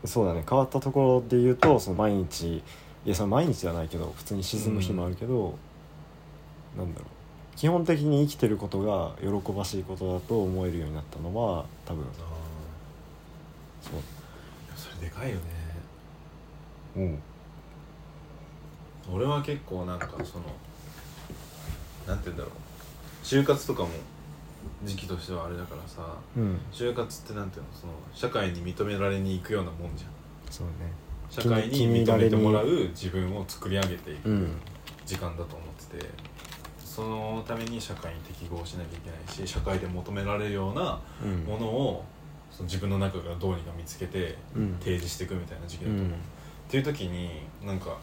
[0.05, 0.45] そうだね。
[0.49, 2.63] 変わったところで言うとその毎日
[3.05, 5.59] いやその毎日ではないけど普通に沈む日もあるけど、
[6.77, 7.09] なんだろう。
[7.57, 12.05] 基本的に生きてることが喜ばしいことだと思えるようになったのは多分。
[12.05, 12.07] あ
[13.83, 13.93] そう。
[14.77, 15.43] それでかいよね。
[16.97, 17.19] うん。
[19.13, 20.45] 俺は結構なんかその
[22.07, 22.53] なんて言うんだろう。
[23.25, 23.89] 就活とかも
[24.85, 26.59] 時期としてはあれだからさうん。
[26.73, 27.69] 就活ってなんていうの？
[27.73, 30.11] その社会に認められに行くようなもんじゃん。
[30.51, 30.73] そうね
[31.33, 34.61] 社会に認めてもらう自分を作り上げていくうん。
[35.07, 36.07] 時間だと思ってて
[36.85, 41.45] そのために社会に適合しなきゃいけないし社会で求められるようなうん。
[41.45, 42.05] ものを
[42.51, 44.77] その自分の中からどうにか見つけてうん。
[44.79, 46.11] 提示していくみたいな時期だと思う、うん。
[46.11, 46.15] っ
[46.69, 47.31] ていう時に
[47.65, 47.97] なんか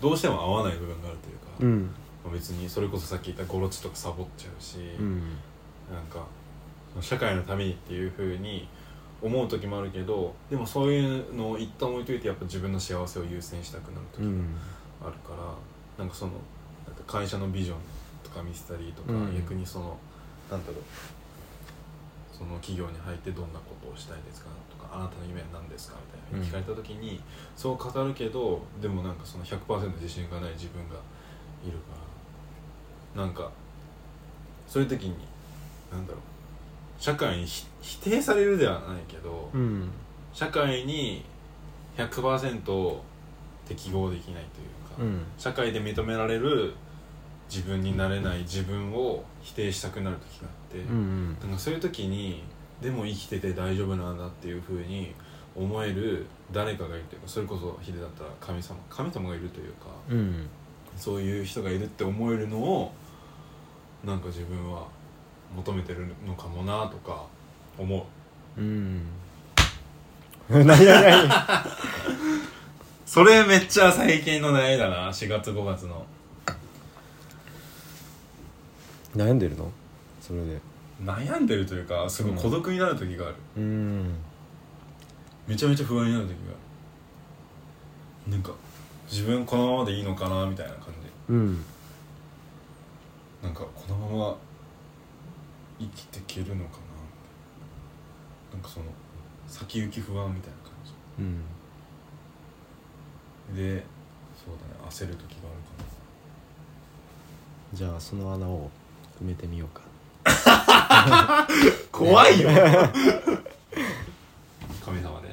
[0.00, 1.82] どうしても合わない部分があるというか、うん。
[2.24, 5.22] まあ別にそれこそさっき言ったゴロチとかサボっちゃうし、うん
[5.92, 6.24] なんか
[7.00, 8.68] 社会のためにっていうふうに
[9.22, 14.44] 思う時もあるけどでもそういうのを一旦置いといてやっぱ自分の幸せを優先したくなる時もうん。
[15.02, 16.32] あるから、なんかその
[17.06, 17.76] 会社のビジョン
[18.22, 19.34] とか見せたりとか、うん。
[19.34, 19.96] 逆にその
[20.50, 20.82] なんだろう
[22.36, 25.96] その企業に入ってどんなことをしたいですかとかあなたの夢は何ですか
[26.32, 27.20] みたいな聞かれた時に、
[27.56, 30.96] そう語るけどでもなんかその100%自信がない自分が
[31.64, 31.94] いるか
[33.16, 33.50] らなんか
[34.66, 35.14] そういう時に
[35.92, 36.20] なんだろう
[37.02, 39.90] 社会にひ否定されるではないけど、うん。
[40.32, 41.24] 社会に
[41.96, 42.96] 100%
[43.66, 45.24] 適合できないというか、うん。
[45.36, 46.74] 社会で認められる
[47.50, 51.36] 自分になれない自分を否定したくなる時があって、うん。
[51.40, 52.44] なんかそういう時に
[52.80, 55.12] でも生きてて大丈夫なんだっていうふうに
[55.56, 60.46] 思える誰かがいるというかそれこそヒデだったら神様神様がいるというかうん。
[60.96, 62.92] そういう人がいるって思えるのを
[64.04, 64.86] なんか自分は
[65.56, 67.24] 求めてるのかもなとか
[67.78, 68.06] 思
[68.56, 68.60] う。
[68.60, 69.02] うん。
[70.48, 71.28] 何何何
[73.06, 76.06] それめっちゃ最近の悩みだな4月5月の。
[79.14, 79.70] 悩んでるの？
[80.20, 80.60] それで。
[81.04, 84.14] 悩んでるというかすごい孤独になる時がある、うん。
[85.46, 86.52] めちゃめちゃ不安になる時があ
[88.26, 88.32] る。
[88.32, 88.52] なんか
[89.10, 91.32] 自分このままでいいのかなみたいな感じ。
[91.32, 91.64] うん。
[93.42, 94.36] なんかこのまま
[95.82, 96.78] 生きていけるのかな？
[98.52, 98.86] ななんかその
[99.48, 100.72] 先行き不安みたいな感
[101.18, 101.42] うん。
[103.54, 103.84] じで
[104.44, 105.84] そうだね焦る時があるか
[107.74, 108.70] じゃあその穴を
[109.22, 109.82] 埋めてみようか。
[110.24, 111.48] な
[111.90, 112.48] 怖いよ。
[114.84, 115.28] 神様で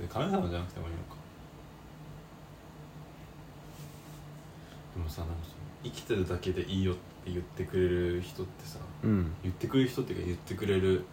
[0.00, 1.16] で神様じゃなくてもいいのか
[4.94, 5.34] でもさなんか
[5.84, 6.94] 生きてるだけでいいよっ
[7.24, 9.32] て言ってくれる人ってさうん。
[9.42, 11.04] 言ってくれる人っていうか言ってくれる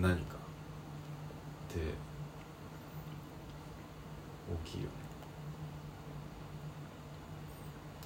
[0.00, 0.36] 何か
[1.70, 1.80] って
[4.50, 4.90] 大きいよね。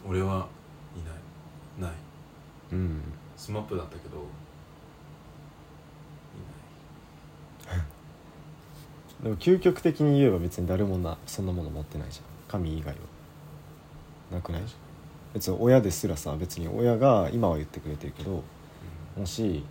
[0.08, 0.48] 俺は
[0.96, 1.90] いない。
[1.90, 1.98] ない。
[2.72, 3.02] うん。
[3.36, 4.16] スマップだったけど
[9.20, 9.24] い。
[9.24, 12.24] でも究極的に言えば別に誰もなそんなもの持ってないじゃん。
[12.48, 13.00] 神以外は。
[14.30, 14.62] なくない？
[15.34, 18.42] 別に親ですらさ別に親が今は言ってくれてるけど
[19.16, 19.64] もし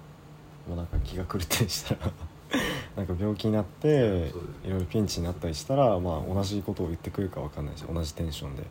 [0.68, 2.12] もうなんか気が狂ったりしたら
[2.96, 8.64] なんか病気になっていろいろピンチになったりしたらまあ同じことを言ってくるかわかんないし同じテンションで。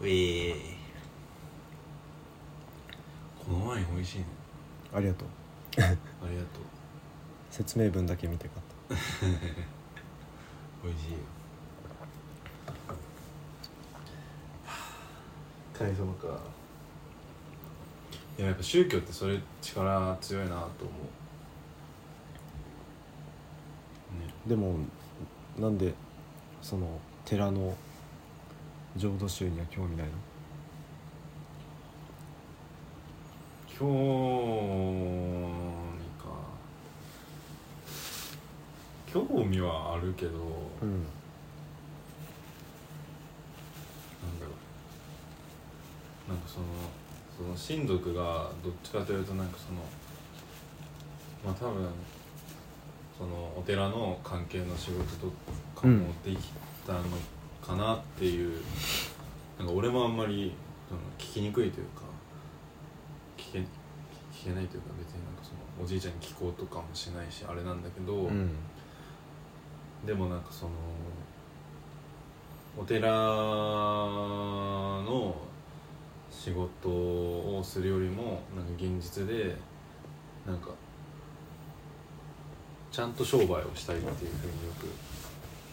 [0.00, 0.54] うん、うえ。
[3.44, 4.26] このワイン美味しいね。
[4.94, 5.28] ありがとう。
[5.78, 6.72] ありがとう。
[7.50, 8.62] 説明文だけ見てかっ
[10.82, 11.18] 美味しいよ
[15.82, 16.26] 神様か。
[18.38, 20.66] いややっぱ宗教ってそれ力強いなと思う。
[24.26, 24.32] ね。
[24.44, 24.76] たでも
[25.58, 25.92] なんで
[26.62, 27.76] その寺の
[28.96, 30.12] 浄土宗には興味ないの？
[33.78, 33.86] 興
[35.98, 36.28] 味か。
[39.06, 40.30] 興味はあるけど、
[40.82, 41.04] うん
[44.40, 44.52] だろ
[46.28, 46.66] うなんかその
[47.36, 49.80] その親族がどっちかというとなんかその
[51.44, 51.88] まあ多分
[53.16, 55.32] そのお寺の関係の仕事と
[55.80, 56.52] かもでき
[56.86, 57.04] たの
[57.62, 58.60] かなっていう、
[59.58, 60.52] なんか俺もあんまり
[61.18, 62.02] 聞きにくいというか
[63.38, 63.66] 聞け聞
[64.46, 68.50] けないというか別になんかそのおじいちゃんに聞こうとかもしないしあれなんだけど、うん
[70.04, 70.72] でもなんかその
[72.76, 73.12] お寺の
[76.32, 79.54] 仕事をするよりもなんか現実で
[80.46, 80.70] なんか
[82.90, 84.86] ちゃんと商売をしたいっていうふうによく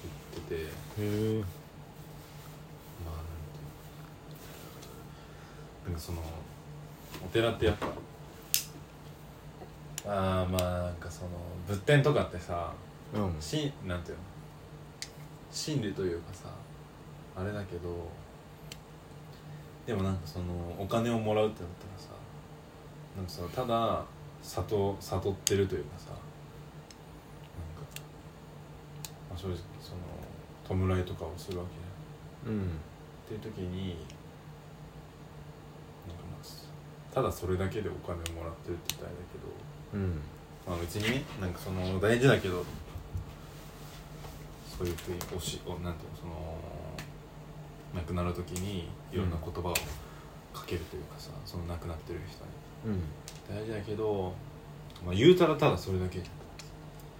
[0.03, 0.67] 言っててへ
[1.37, 1.43] え
[3.03, 3.61] まあなんてい
[5.85, 5.91] うの。
[5.91, 6.21] なんかその
[7.25, 7.87] お寺ってやっぱ
[10.05, 11.29] あーまあなんかその
[11.67, 12.73] 仏典とかってさ
[13.13, 13.41] うん。
[13.41, 14.23] しなんていうの。
[15.51, 16.49] 真理というかさ
[17.35, 18.07] あれだけど
[19.89, 20.45] でもなんかその
[20.77, 22.09] お金をもらうってなったらさ
[23.17, 24.05] なんかそのただ
[24.43, 26.21] 悟悟ってるというかさなんか、
[29.31, 29.95] まあ、正直そ
[30.77, 31.71] の弔いとかをするわけ
[32.45, 32.65] じゃんうん。
[32.65, 32.65] っ
[33.27, 34.05] ていう時に
[36.07, 40.21] なんかまあただそれだけでお金をもらってるって言ったらあれだけどうん。
[40.67, 42.63] まあ別にねなんかその大事だけど
[44.77, 46.58] そういうふうにおしおなんていうのその
[47.95, 49.73] 亡くなる時にいろんな言葉を
[50.53, 52.43] かけるというかさ、その亡くなってる人
[52.91, 52.95] に。
[52.95, 53.03] うん。
[53.55, 54.33] 大事だけど、
[55.05, 56.19] まあ、言うたらただそれだけ。
[56.19, 56.25] じ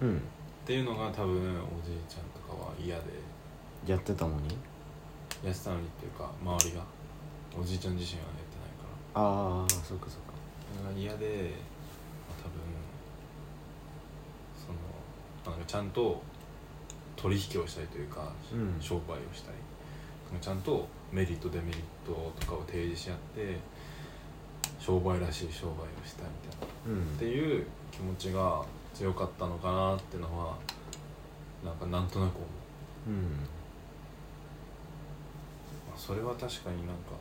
[0.02, 0.08] ゃん。
[0.08, 0.22] っうん
[0.66, 3.02] ていうのが多分おじいちゃんとかは嫌で。
[3.86, 4.48] やってたのに？
[5.42, 6.82] やってたのにっていうか周りが。
[7.58, 9.22] おじいちゃん自身はやってないから。
[9.22, 10.32] ああそっかそっか。
[10.86, 11.50] れが嫌で、
[12.28, 12.60] まあ、多分
[14.54, 14.78] その
[15.44, 16.22] まあなんかちゃんと
[17.16, 18.76] 取引をしたいというか、うん。
[18.80, 19.54] 商売をしたい
[20.40, 23.58] ちゃんとメリットデメリットとかを提示し合って
[24.78, 25.74] 商売らしい商売を
[26.06, 26.94] したいみたいな。
[26.94, 27.02] うん。
[27.02, 28.62] っていう気持ちが
[28.94, 30.56] 強かったのかなってのは
[31.64, 32.44] なんかなんとなく思
[33.08, 33.14] う、うん。
[35.88, 37.12] まあ、それは確かになんか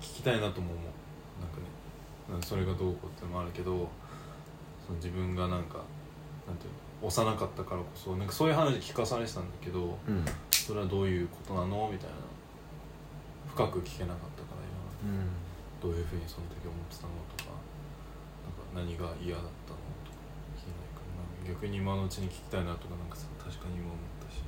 [0.00, 0.84] 聞きたいなとも思う。
[1.40, 2.46] なんかね。
[2.46, 3.88] それがどうこうってのもあるけど
[4.86, 5.78] その自分がなんか
[6.46, 6.85] なんていうの？
[7.02, 10.24] 幼かったからこそなんかそういう話聞かされてたんだけどうん。
[10.50, 11.88] それはどういうことなの？
[11.92, 12.16] みたいな
[13.54, 14.64] 深く聞けなかったから
[15.04, 15.12] 今。
[15.12, 15.28] うん。
[15.80, 17.52] どういうふうにその時思ってたのとか
[18.74, 20.18] なんか何が嫌だったのとか
[20.58, 21.04] 聞けないか
[21.44, 24.42] ら逆に今のうちに聞きたいなとかなんかさ確かに今思ったし。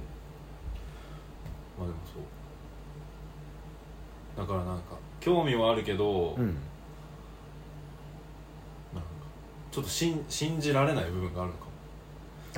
[1.78, 2.22] まあでもそう。
[4.36, 6.56] だからなんか興味はあるけど、うん。
[9.70, 11.67] ちょっと信信じられない部分があるのかも、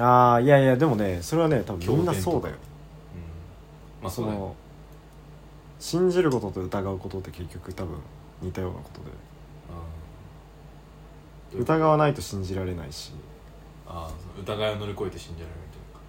[0.01, 2.55] ああいやいやでもねそれはね多分みんなそうだよ。
[3.99, 4.35] うん、まあそだよ。
[4.35, 4.57] の
[5.79, 7.97] 信じることと疑うことって結局多分
[8.43, 9.07] 似たようなことで。
[9.07, 9.15] うん
[11.53, 13.11] 疑わないと信じられないし。
[13.85, 16.01] ああ疑いを乗り越えて信じられるみたいなか。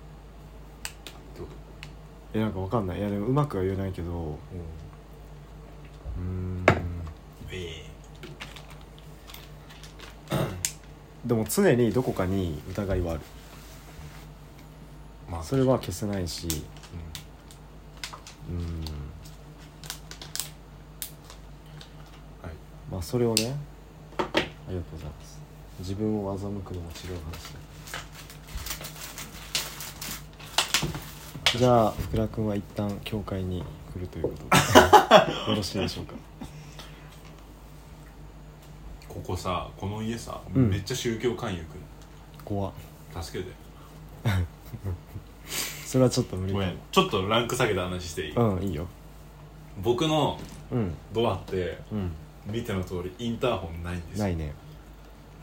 [1.31, 2.37] ってこと。
[2.37, 2.99] えなんかわかんない。
[2.99, 4.11] いやでもうまくは言えないけど。
[4.11, 6.63] うーん。
[7.51, 7.89] え
[11.25, 13.21] でも常にどこかに疑いはある。
[13.21, 13.40] え
[15.31, 16.45] まあそれは消せないし。
[18.49, 18.57] うん。
[18.57, 18.65] うーん。
[22.41, 22.51] はい。
[22.91, 23.55] まあそれをね
[24.17, 24.23] あ
[24.67, 25.39] りがとうございます。
[25.79, 27.53] 自分を欺くのも違う話
[31.53, 31.57] だ。
[31.57, 33.63] じゃあ福田君は一旦教会に
[33.93, 34.41] 来るということで。
[35.51, 36.15] よろしいでしょうか。
[39.07, 40.69] ここさこの家さ、うん。
[40.69, 41.67] めっちゃ宗教勧誘く
[42.43, 42.69] 怖。
[42.69, 42.73] っ
[43.17, 43.51] ん助けて
[45.91, 46.59] それはちょっと無理だ。
[46.59, 46.77] ごめん。
[46.89, 48.87] ちょっとランク下げた話していい、うんいいよ。
[49.83, 50.39] 僕の
[50.71, 50.93] うん。
[51.11, 52.11] ドアってうん。
[52.45, 54.23] 見ての通りインターホンないんですよ。
[54.23, 54.53] ないね。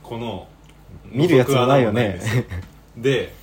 [0.03, 0.49] この
[1.05, 2.19] 見るやつはないよね。
[2.19, 2.45] 覗く穴もんですよ。
[2.97, 3.35] で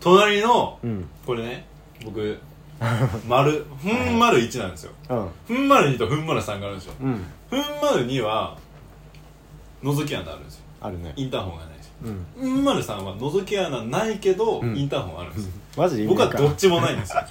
[0.00, 1.08] 隣のうん。
[1.26, 1.66] これね
[2.02, 2.38] 僕
[3.28, 4.92] 丸 ふん丸1なんですよ。
[5.10, 5.28] うん。
[5.46, 6.94] ふん丸2とふん丸3があるんですよ。
[7.02, 7.26] うん。
[7.50, 8.56] ふん丸2は
[9.82, 10.62] 覗き穴あるんですよ。
[10.80, 11.12] あるね。
[11.14, 11.68] インターホンがない。
[11.68, 12.26] んですようん。
[12.38, 12.64] ふん。
[12.64, 14.76] 丸3は覗き穴ないけど、うん。
[14.76, 15.34] インターホンあるん。
[15.34, 17.00] ですよマジで僕はどっちもないん。
[17.00, 17.22] ですよ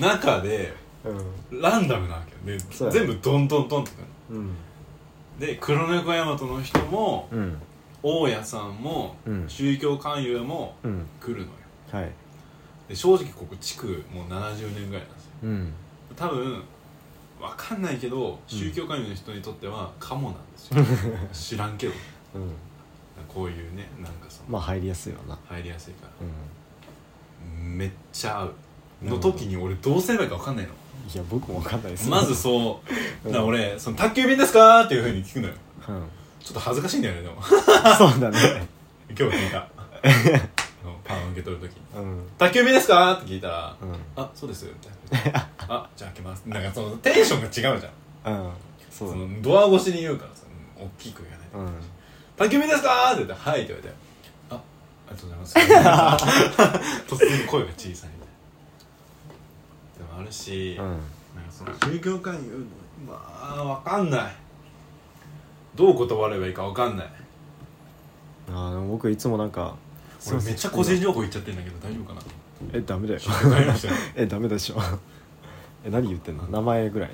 [0.00, 0.72] 中で
[1.50, 4.04] ランダムなわけよでそうやね全部ドンドンドンってくる
[4.36, 4.54] うん。
[5.38, 7.56] で黒猫大和の人もうん。
[8.02, 8.76] 大家さん。
[8.76, 9.44] も、うん。
[9.48, 11.06] 宗教勧誘もうん。
[11.20, 11.48] 来るのよ
[11.92, 12.12] はい
[12.88, 15.12] で正直ここ地区もう70年ぐらいなん。
[15.14, 15.72] ですようん。
[16.16, 16.62] 多分
[17.40, 17.82] わかん。
[17.82, 20.52] ないけど宗教勧誘の人にとってはカモなん。
[20.52, 20.84] ですよ
[21.32, 21.76] 知らん。
[21.78, 21.92] けど
[22.34, 22.50] うん。
[23.32, 25.38] こういうねなんかそのまあ入りやすいよな。
[25.48, 26.12] 入りやすいから。
[27.62, 27.76] うん。
[27.76, 28.54] めっちゃ合う。
[29.04, 30.72] の時に俺どうすればいいか分かんないの。
[31.14, 32.80] いや僕もわかんないですまずそ
[33.24, 33.28] う。
[33.28, 33.32] うん。
[33.32, 35.54] だから俺その宅急便ですかっていうふうに聞くのよ。
[35.88, 36.02] うん。
[36.40, 37.42] ちょっと恥ずかしいんだよねでも。
[37.44, 38.66] そうだね。
[39.08, 39.68] 今日聞いた。
[41.04, 41.80] パンを受け取る時に。
[41.96, 43.94] うん「宅急便ですか?」って聞いたら「うん。
[44.16, 44.66] あそうです」
[45.12, 48.34] みたいな「あじゃあ開けます」なんかそのテンションが違うじゃん。
[48.34, 48.50] うん。
[48.90, 49.08] そう。
[49.08, 50.42] そだねのドア越しに言うからさ
[50.76, 51.74] 大きく言わないうん
[52.38, 53.94] 宅急便ですか?」って言って「はい」って言われて
[54.50, 54.60] 「ああ
[55.10, 58.08] りがとうございます」 突然声が小さいみたいな
[60.06, 60.86] でもあるし、うん。
[60.86, 61.02] なんか
[61.52, 62.66] その宗教勧誘
[63.06, 64.32] まあわかんない。
[65.76, 67.06] どう断ればいいかわかんない。
[68.50, 69.76] あーでも僕いつもなんか
[70.26, 72.20] 俺めっちゃ個人情報言っちゃってんだけど大丈夫かな
[72.72, 73.20] えダメだよ。
[74.16, 74.76] えダメでしょ。
[75.84, 76.44] え何言ってんの？
[76.48, 77.10] 名前ぐらい？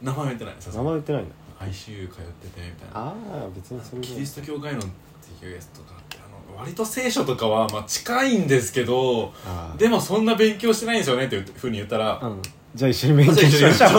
[0.00, 1.34] 名前言ってない名前言ってないんだ
[1.66, 3.00] ICU 通っててみたいな。
[3.00, 9.32] ああ別にそれキでリスト教会のっていうやつとかってあの割と聖書とかはまあ近いんですけど
[9.78, 12.42] でもそんな勉強してないんですよねっていうふうに言ったらうん。
[12.74, 13.90] じゃあ一緒に勉強しましょう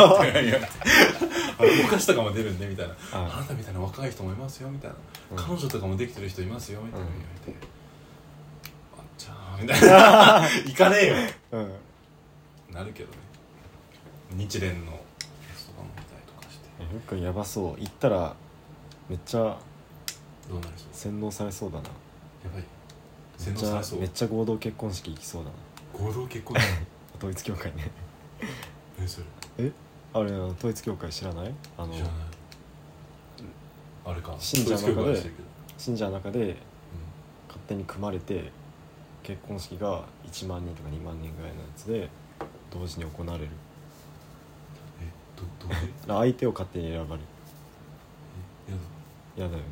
[1.85, 2.93] お菓子とかも出るんでみたいな。
[3.13, 4.95] ああなたみたいな若い人もいますよみたいな、
[5.31, 5.37] うん。
[5.37, 7.67] 彼女とかもできてる人いますよみたいなうん言われて、
[8.97, 11.15] あっちゃーみたいな行かねえよ。
[11.51, 12.73] うん。
[12.73, 13.17] なるけどね。
[14.35, 14.97] 日蓮のや
[15.55, 17.79] つとかも見たりとかしてえふっくんやばそう。
[17.79, 18.35] 行ったら
[19.09, 19.57] めっちゃ
[20.49, 20.87] どうなりそう？
[20.93, 21.83] 洗脳されそうだな。
[21.85, 21.91] や
[22.53, 22.63] ばい。
[22.63, 22.67] め
[23.45, 23.99] 洗っちゃ脳されそう。
[23.99, 26.07] めっちゃ合同結婚式行きそうだな。
[26.07, 26.55] 合同結婚？
[26.55, 26.61] だ
[27.17, 27.91] 統一教会ね。
[28.97, 29.25] 何それ？
[29.65, 29.71] え？
[30.13, 31.53] あれあの統一教会知らない？
[31.77, 32.13] あの知らない。
[34.05, 34.35] あれか。
[34.39, 35.47] 信者の中で統一教会はしてるけど。
[35.77, 36.57] 信者の中で
[37.47, 38.51] 勝手に組まれて
[39.23, 42.09] 結婚式が1万人とか2万人ぐらいのやつで
[42.71, 43.49] 同時に行われる。
[43.49, 43.62] え
[46.07, 47.27] ど相手を勝手に選ばれる。
[49.37, 49.41] え？
[49.41, 49.65] や嫌だよね。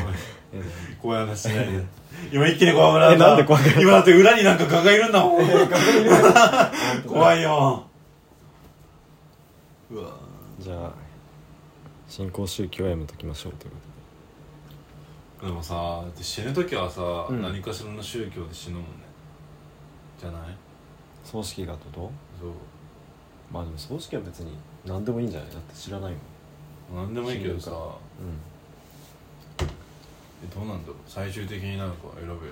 [0.00, 0.60] だ
[1.00, 1.84] 怖い話しないで
[2.32, 3.80] 今一気に怖くなった。
[3.80, 5.42] 今だって裏になんかガがいるんだもん。
[7.08, 7.84] 怖いよ。
[9.90, 10.12] うわ。
[10.60, 10.92] じゃあ
[12.08, 13.70] 新興宗教はやめときましょうという
[15.40, 15.52] こで。
[15.52, 17.42] もさ死ぬ時はさ、うん。
[17.42, 18.88] 何かしらの宗教で死ぬもんね。
[20.20, 20.42] じゃない？
[20.42, 20.56] とで
[21.24, 22.12] 葬式がってこと？
[22.40, 22.50] そう
[23.52, 26.12] まあでも葬式は別に何でもいいんじゃないだって知らない
[26.92, 27.04] もん。
[27.04, 27.70] なんでもいいけどさ。
[27.70, 27.98] 死ぬか。
[30.44, 30.96] えどうなんだろう。
[31.06, 32.46] 最終的になんか選ぶよね。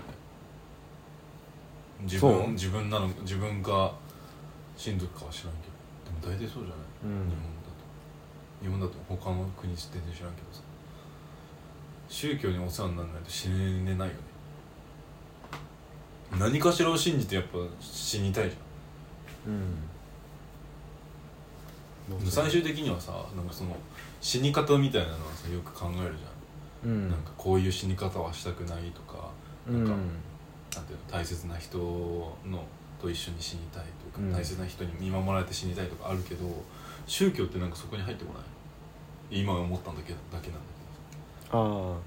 [2.03, 2.43] 自そう。
[2.43, 3.95] 分自分なの自分か
[4.77, 5.73] 親族かは知らんけど。
[6.21, 7.29] でも大体そうじゃない、うん。
[7.29, 7.77] 日本だと。
[8.63, 10.63] 日本だと他の国全然知らんけどさ。
[12.09, 14.21] 宗教にお世話にならないと死ねないよね。
[16.39, 18.57] 何かしらを信じてやっぱ死にたいじ
[19.47, 19.53] うん。
[19.53, 19.92] ゃん
[22.29, 23.77] 最終的にはさなんかその
[24.21, 26.91] 死に方みたいなのはさよく考えるじゃん。
[26.91, 27.11] うん。
[27.11, 29.31] なんかこういう死に方はしたくないとか、
[29.69, 29.85] うん。
[29.85, 30.03] なんか
[30.77, 32.65] なんていうの大切な人の
[33.01, 34.33] と一緒に死にたいとか、うん。
[34.33, 36.45] 大切な人に見守られて死にたいとかあるけど
[37.07, 39.41] 宗教ってなんかそこに入ってこない？
[39.43, 40.67] 今思ったんだけどだけなんだ
[41.47, 42.01] けど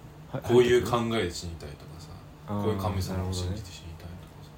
[0.44, 2.10] こういう考えで死にたいとかさ
[2.48, 4.50] こういう神様を信じて死にたいとかさ。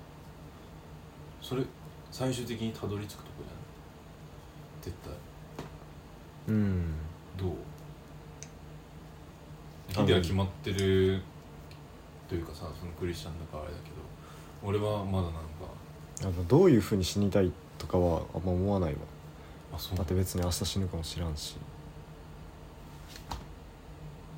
[1.42, 1.64] それ
[2.12, 3.56] 最終的にたどり着くとこじゃない
[4.82, 5.14] 絶対
[6.48, 6.93] うん。
[7.38, 7.50] どう？
[9.95, 11.22] あヒデは決まってる
[12.28, 13.95] というかさそのクリスチャンだからあれだけど
[14.64, 15.39] 俺はまだなんか
[16.22, 18.98] あのどういうふうに死にたいとかはあんま思わないわ。
[19.74, 19.98] あそう？
[19.98, 21.56] だって別に明日死ぬかもしらんし。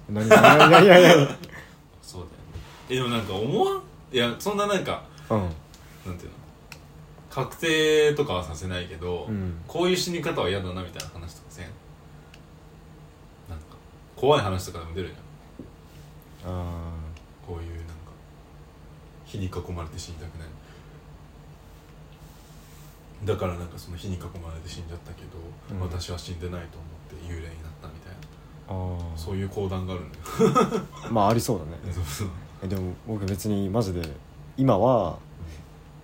[0.10, 1.38] 何いやいやいやいや
[2.02, 2.38] そうだよね。
[2.90, 3.82] えでもなんか思わん？
[4.12, 5.38] いやそんななんかうん。
[5.40, 6.36] なんていうの？
[7.30, 9.62] 確定とかはさせないけど、うん。
[9.68, 11.68] こういう死に方は嫌だなみたいな話とかせん？
[14.20, 16.52] 怖い話とかでも出るじゃん。
[16.52, 16.66] あ
[17.48, 17.94] こういうなんか
[19.26, 20.48] 火に囲まれて死にたくない。
[23.24, 25.38] だからなんかその火に囲まれて死んじゃったけど、
[25.72, 25.80] うん。
[25.82, 28.14] 私は死んでないと思って幽霊になったみたい
[28.68, 28.74] な。
[28.74, 29.18] ーあー。
[29.18, 30.86] そういう講談があるんだよ。
[31.12, 31.72] まあありそうだね。
[32.68, 34.02] でも僕別にマジで
[34.58, 35.18] 今は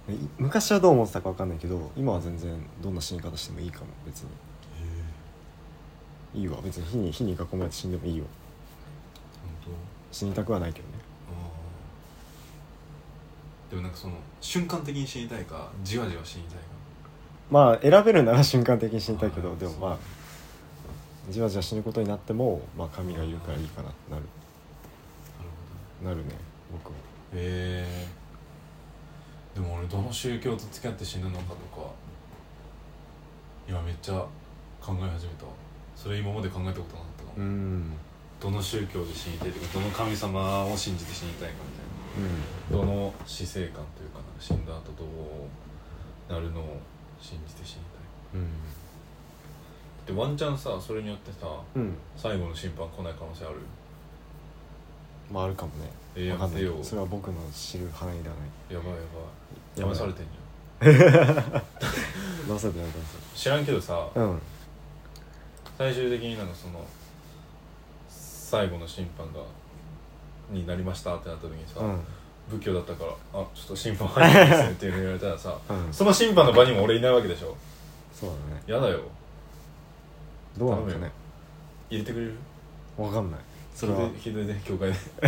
[0.08, 4.30] い昔はどう思ってたか分かんないけど今は全然どんな死に方してもいいかも別に
[6.36, 6.60] いいわ。
[6.64, 8.26] 別に火に火に囲まれて死んでもいいよ。
[9.66, 9.74] 本
[10.12, 10.94] 死にたくはないけどね。
[13.70, 16.64] 当でもなんかその瞬間的に死にたいかじわじわ死にたいか？
[17.50, 19.98] まあ選べるなら瞬間的に死にたいけどでもまあ
[21.30, 24.24] じわじわ死ぬことになってもまあ神がいるからいいかなってなる。
[26.04, 26.16] なるほどね。
[26.16, 26.36] なるね
[26.72, 26.96] 僕は。
[27.34, 28.08] へえ
[29.56, 31.90] でも俺どの宗教と付き合って死ぬのかとか
[33.68, 34.26] 今めっちゃ
[34.82, 35.52] 考え始めたわ
[35.96, 37.94] それ今まで考えたことなかったかも、うん。
[38.40, 41.56] どの宗教で死にたいとかどの神様を信じて死にたいか
[42.70, 42.86] みたいな。
[42.86, 45.06] どの死生観というかな死んだ後ど
[46.30, 46.78] うなるのを
[47.22, 47.80] 信じて死に
[48.34, 48.42] たい。
[48.42, 48.48] うん。
[50.16, 51.82] でワンチャンさそれによってさうん。
[51.82, 53.56] うん最後の審判来ない可能性ある？
[55.32, 55.90] まああるかもね。
[56.16, 58.90] えーわかんないやよそれは僕の知る範囲ではないやばい。
[58.92, 59.80] やばい。
[59.82, 61.62] やばされてんじゃん。
[63.36, 64.42] 知らんけどさせうん
[65.78, 66.86] 最終的になんかその
[68.10, 69.42] 最後の審判が
[70.50, 72.00] になりましたってなった時にさ、うん。
[72.50, 75.92] 仏教だったから「あちょっと審判入ってますね」って言われたらさうん。
[75.94, 77.56] その審判の場にも俺いないわけでしょ。
[78.14, 78.64] そうだね。
[78.68, 79.00] やだよ。
[80.58, 81.12] どうなのかね。
[81.90, 82.36] 入れてくれる？
[82.98, 83.40] わかんない。
[83.76, 84.08] それは。
[84.18, 84.96] ひどいね教会で。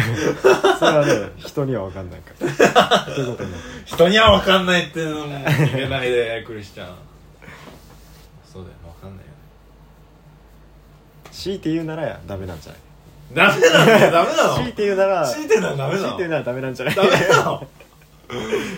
[0.79, 3.07] それはね人には分かんないから。
[3.85, 5.43] 人には分かんないっていうのも
[5.73, 6.95] 言えないでクリスチャン。
[8.45, 9.31] そうだよ分かんないよ。
[9.31, 9.36] ね
[11.37, 12.81] 強いて言うならダメなんじゃない？
[13.33, 13.85] ダメなの？
[14.11, 14.55] ダメなの？
[14.55, 16.01] 強いて言うなら強いて言うならダメなの？
[16.01, 16.95] 強いて言うならダメなんじゃない？
[16.95, 17.67] ダメなの？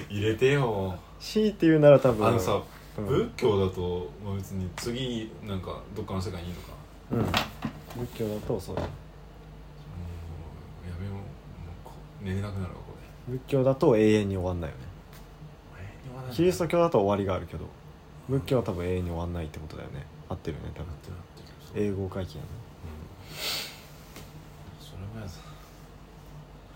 [0.10, 0.96] 入れてよ。
[1.20, 2.62] 強いて言うなら多分あのさ、
[2.98, 3.06] うん。
[3.06, 6.68] 仏教だと、まあ、別に次なんかどっかの世界にいいのか？
[7.12, 7.16] う
[8.02, 8.06] ん。
[8.06, 8.82] 仏教だとそうだ。
[8.82, 8.90] もう
[10.90, 11.16] やめよう。
[11.16, 11.24] もう
[11.84, 11.92] こ
[12.22, 12.76] 寝れなくなるわこ
[13.28, 14.84] 仏教だと永遠に終わんないよね。
[16.30, 17.66] れキリスト教だと終わりがあるけど
[18.28, 20.06] 仏教は多分永遠に終わんないってことだよね。
[20.30, 20.88] 合ってるよね多分
[21.76, 22.50] 英語回帰やね。
[23.30, 24.86] うん。
[24.86, 25.32] それもやだ。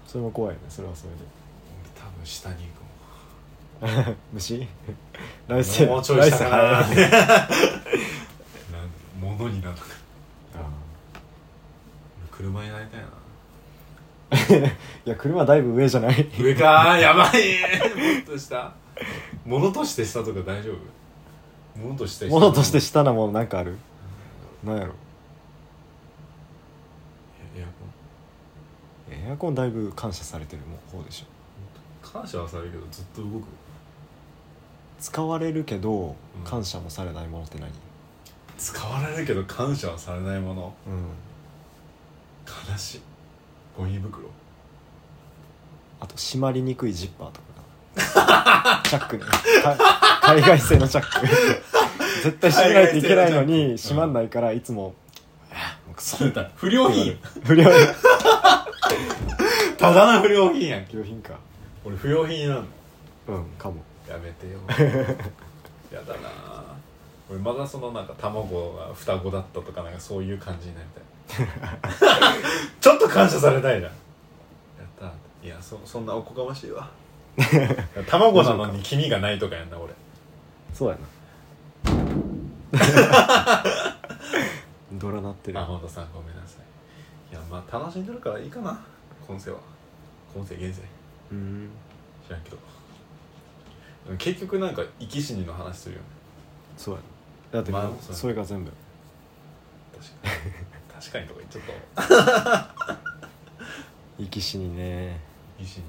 [0.08, 0.66] それも怖いよね。
[0.70, 4.06] それはそれ俺多分下に行くもん。
[4.06, 4.68] で 虫
[5.48, 6.58] 来世もうちょい下かな。
[6.84, 7.50] 来世早い。
[8.72, 9.78] なん物になる。
[12.32, 13.08] 車になりたいな。
[15.06, 16.28] いや車だいぶ上じゃない？
[16.40, 16.98] 上か。
[16.98, 17.30] やばい。
[17.30, 18.74] もっと下。
[19.46, 21.80] 物として下とか大丈夫？
[21.80, 22.32] 物として下。
[22.32, 23.78] 物として下なものなんかある？
[24.64, 24.94] なんやろ。
[27.56, 29.30] えエアコン？
[29.30, 30.62] エアコンだいぶ感謝されてる
[30.92, 31.26] 方でしょ。
[32.08, 33.46] 感謝はされるけどずっと動く？
[35.00, 36.44] 使われるけどうん。
[36.50, 37.70] 感謝もされないものって何？
[38.58, 40.74] 使われるけど感謝はされないもの？
[40.88, 40.94] うん。
[42.72, 43.02] 悲しい。
[43.78, 44.30] ゴミ袋？
[46.00, 47.42] あと閉まりにくいジッパーと
[48.06, 48.82] かかな。
[48.90, 49.24] チャックね。
[49.26, 49.78] か
[50.24, 51.28] 海外製のチャック
[52.24, 54.96] 絶対閉めないといけないのに閉まんないからいつも
[55.52, 56.18] 「あもうクソ。
[56.56, 57.18] 不良品。
[57.44, 57.70] 不良
[59.78, 60.86] ただの不良品やん。
[60.86, 61.38] 不良品か
[61.84, 62.64] 俺不良品なの
[63.28, 63.84] うんかも。
[64.10, 64.60] やめてよ。
[65.92, 66.64] やだな。
[67.30, 71.48] 俺まだそのなんか卵が双子だったとかなんかそういう感じになりたい。
[72.80, 73.92] ちょっと感謝されたいじゃんや
[74.86, 75.12] っ
[75.42, 75.46] た。
[75.46, 76.90] いやそそんなおこがましいわ。
[78.08, 79.94] 卵なのに黄身がないとかやんな俺。
[80.74, 81.02] そうやな
[84.94, 85.60] ドラなってる。
[85.60, 86.64] あ本田さんごめんなさい。
[87.34, 88.84] いやまあ楽しんでるからいいかな。
[89.28, 89.60] 今世は。
[90.36, 90.82] 今世現世。
[91.32, 91.70] うん。
[92.26, 92.58] 知らんけど。
[94.18, 96.08] 結局なんか生き死にの話するよね。
[96.76, 97.02] そうや
[97.52, 98.72] なだってまあそうやそれが全部。
[99.94, 100.18] 確か
[100.48, 100.54] に。
[101.02, 101.64] 確かにとか言っちゃっ
[101.96, 102.02] た
[102.52, 102.70] わ。
[104.18, 105.20] 生き死にね。
[105.60, 105.84] 生き死に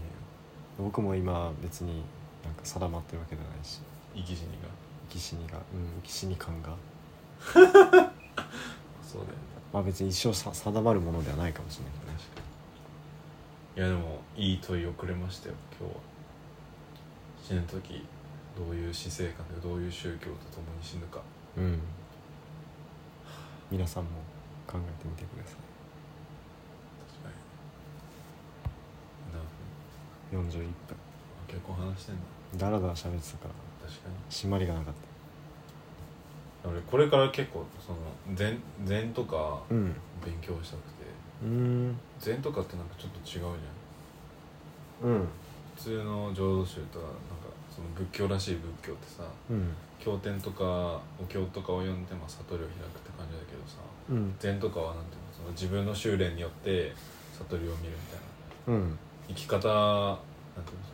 [0.78, 2.04] 僕も今別に
[2.44, 3.80] なんか定まってるわけじゃないし。
[4.14, 4.58] 生き死に
[5.14, 6.76] き死にがうん生き死に感が。
[7.54, 8.12] そうだよね。
[9.72, 12.18] まあ別に一生さ定まるものではないかもしれないけどね。
[12.18, 12.40] 確か
[13.76, 16.00] にいやでもいい問いをくれましたよ今日は。
[17.42, 18.06] 死ぬ時
[18.56, 21.20] どういう死生観でどういう宗教と共に死ぬか。
[21.56, 21.80] うん。
[23.70, 24.10] 皆さんも
[24.66, 25.56] 考えてみてくださ
[27.12, 27.34] 確かに
[30.32, 30.50] 何分？
[30.50, 30.96] い41分。
[31.46, 32.20] 結構話してんの
[32.56, 33.63] だらだら喋ってたから
[34.30, 34.94] 締まりがなかっ
[36.64, 37.98] 俺これから結構その
[38.34, 39.94] 禅禅とかたうん。
[40.24, 41.04] 勉強したくて。
[41.42, 41.98] うーん。
[42.18, 43.56] 禅とかってなんかちょっと違う
[45.02, 45.10] じゃん。
[45.10, 45.28] うん。
[45.76, 47.14] 普通の浄土宗とはなん
[47.44, 49.74] かその仏教らしい仏教ってさうん。
[50.00, 50.64] 経典とか
[51.20, 53.76] お経とかを読んで、まあ、悟りを開くって感じだけどさ
[54.10, 54.34] うん。
[54.38, 56.94] 禅とかはなんていうのその自分の修練によって
[57.36, 58.80] 悟りを見るみたいな。
[58.80, 58.98] うん。
[59.28, 60.93] 生き方なんていうのそ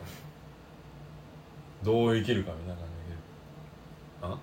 [1.83, 3.17] どう生きるかみたいな感じで。
[4.21, 4.37] あ？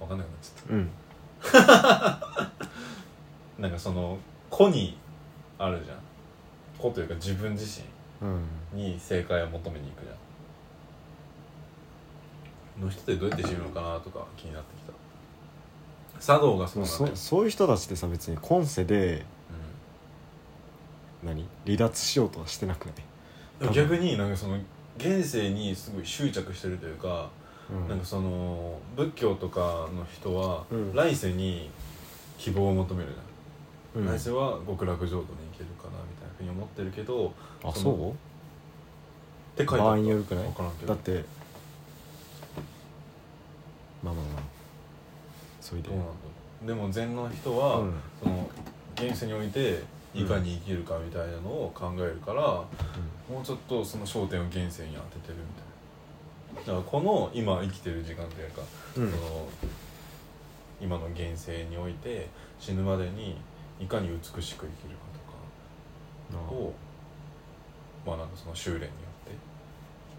[0.00, 0.90] 分かんなくなっちゃっうん。
[1.40, 2.52] た
[3.62, 4.18] なんかその
[4.50, 4.96] 個に
[5.58, 5.98] あるじゃん。
[6.78, 7.82] 個というか自分自
[8.20, 8.44] うん。
[8.72, 10.12] 身に正解を求めに行くじゃ
[12.80, 12.84] ん。
[12.84, 14.92] の人ってどうやって死ぬのかなとか気になってきた。
[16.20, 17.16] 茶道がそうなんだよ。
[17.16, 19.24] そそういう人たちってさ別に今世で
[21.24, 21.46] 何？
[21.66, 22.92] 離脱しようとはしてなくな
[23.70, 24.56] い、逆になんかその
[24.98, 27.30] 現世にすごい執着してるというか、
[27.70, 30.94] うん、なんかその仏教とかの人は、うん。
[30.94, 31.70] 来世に
[32.38, 33.10] 希望を求める。
[33.94, 34.18] じゃん、うん。
[34.18, 37.32] 来世は極楽浄土に行けるかなみたいなふうに思ってるけど
[37.62, 38.14] あそのそ
[39.54, 39.84] って書いてあった。
[39.84, 40.44] 場合によるくない？
[40.44, 40.92] 分からんけど。
[40.92, 41.24] うだって
[44.02, 44.42] まあまあまあ。
[45.60, 45.90] それで。
[46.66, 47.94] でも禅の人は、うん。
[48.22, 48.50] その
[48.96, 49.82] 現世において
[50.14, 55.34] いかに生きるかみたいなのを考えるから、もうちょっとその焦点を現世に当ててる
[56.54, 56.72] みたいな。
[56.72, 58.62] だからこの今生きてる時間というか、
[58.96, 59.10] うん。
[59.10, 59.48] その
[60.80, 62.28] 今の現世において
[62.60, 63.36] 死ぬまでに
[63.80, 64.68] いかに美しく生きるか
[66.32, 66.72] とかを
[68.06, 68.92] まあなんかその修練によっ
[69.26, 69.32] て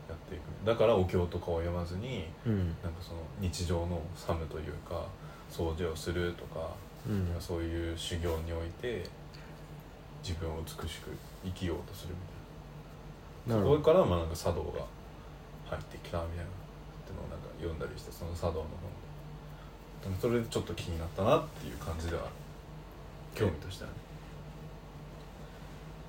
[0.09, 0.65] やっていく。
[0.65, 2.57] だからお経とかを読まずにうん。
[2.57, 5.05] なんかその日常の作務というか
[5.49, 6.69] 掃除をするとか、
[7.07, 7.35] うん。
[7.39, 9.03] そういう修行において
[10.23, 11.09] 自分を美しく
[11.45, 12.13] 生きようとする
[13.47, 13.63] みたいな。
[13.63, 14.85] なそこからまあなんか茶道が
[15.69, 16.47] 入ってきたみたいなっ
[17.07, 18.67] てのをなんか読んだりしてその茶道の
[20.03, 22.31] 本でそれでちょっと気になったなっていう感じではある。
[23.35, 23.95] 興味としてはね。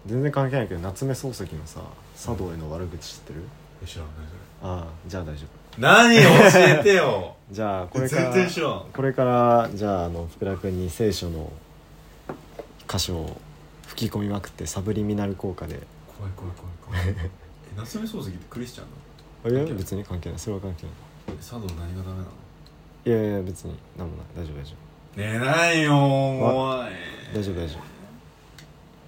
[0.06, 1.80] 全然関係ないけど夏目漱石のさ
[2.16, 3.42] 茶道への悪口知ってる？
[3.82, 5.80] え知らん何そああじゃあ大丈夫。
[5.80, 6.16] れ何
[6.52, 7.36] 教えてよ。
[7.50, 8.84] じゃあこれから全然知らん。
[8.92, 11.52] これからじゃああの福田君に聖書の
[12.88, 13.40] 箇所を
[13.90, 15.80] 吹き込みまくってサブリミナル効果で。
[16.16, 16.54] 怖い怖い
[16.86, 17.16] 怖い怖い。
[17.26, 17.30] え
[17.76, 19.66] 夏目漱石ってクリスチャンなの？
[19.66, 20.38] いや別に関係ない。
[20.38, 20.92] それは関係ない。
[21.28, 22.24] え茶道何がダメなの？
[23.04, 24.26] いやいや別に何もない。
[24.36, 24.74] 大丈夫大丈
[25.16, 26.78] 寝ないよもう夫
[27.34, 27.80] 大丈夫大丈夫。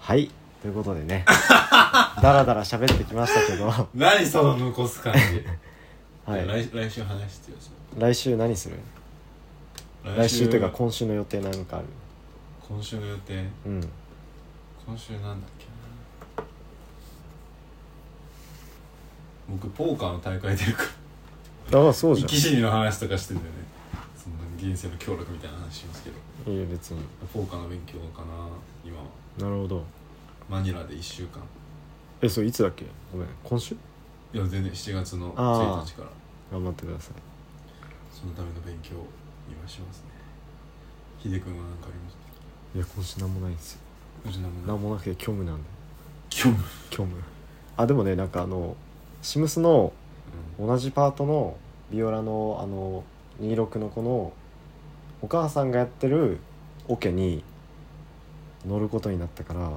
[0.00, 0.30] はい。
[0.60, 1.24] ということでね。
[1.26, 5.18] だらだら喋ってきましたけど、は何その残す感じ？
[6.32, 7.56] い、来来週話してよ
[7.98, 8.76] 来週何する？
[10.04, 11.86] 来週というか今週の予定なんかある？
[12.68, 13.44] 今週の予定？
[13.66, 13.88] うん
[14.86, 15.72] 今週なんだっけな。
[19.48, 20.82] 僕ポーカーの大会出るか
[21.70, 21.80] ら。
[21.80, 22.28] ああそうじゃん。
[22.28, 23.52] 生き死にの話とかしてたよね。
[24.16, 24.34] その
[24.72, 26.52] 現世の協力みたいな話しますけど。
[26.52, 27.00] いいよ別に。
[27.32, 28.26] ポーカーの勉強かな
[28.84, 29.04] 今は。
[29.38, 29.84] なるほど。
[30.48, 31.42] マニラで1週間。
[32.20, 32.84] えそれいつだっけ？
[33.12, 33.74] ごめん今週？
[33.74, 36.08] いや全然7月のあー1日から。
[36.50, 37.14] 頑張ってください。
[38.12, 39.06] そのための勉強を
[39.48, 40.06] 今しますね。
[41.22, 42.16] 秀君は何かあります？
[42.74, 43.80] いや今週なんもないんですよ
[44.26, 45.62] うちなんもなくて虚無なんで
[46.30, 46.58] 虚無。
[46.90, 47.16] 虚無。
[47.76, 48.76] あでもねなんかあの
[49.22, 49.92] シムスの
[50.58, 51.56] 同じパートの
[51.90, 53.04] ビオラのあの
[53.40, 54.32] 26の子の
[55.20, 56.38] お母さんがやってる
[56.88, 57.42] オケに
[58.66, 59.70] 乗ることになったから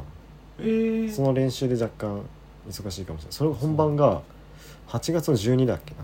[0.60, 2.22] ええその練習で若干
[2.68, 3.34] 忙しいかもしれない。
[3.34, 4.22] それが本番が
[4.88, 6.04] 8月の12だっけな？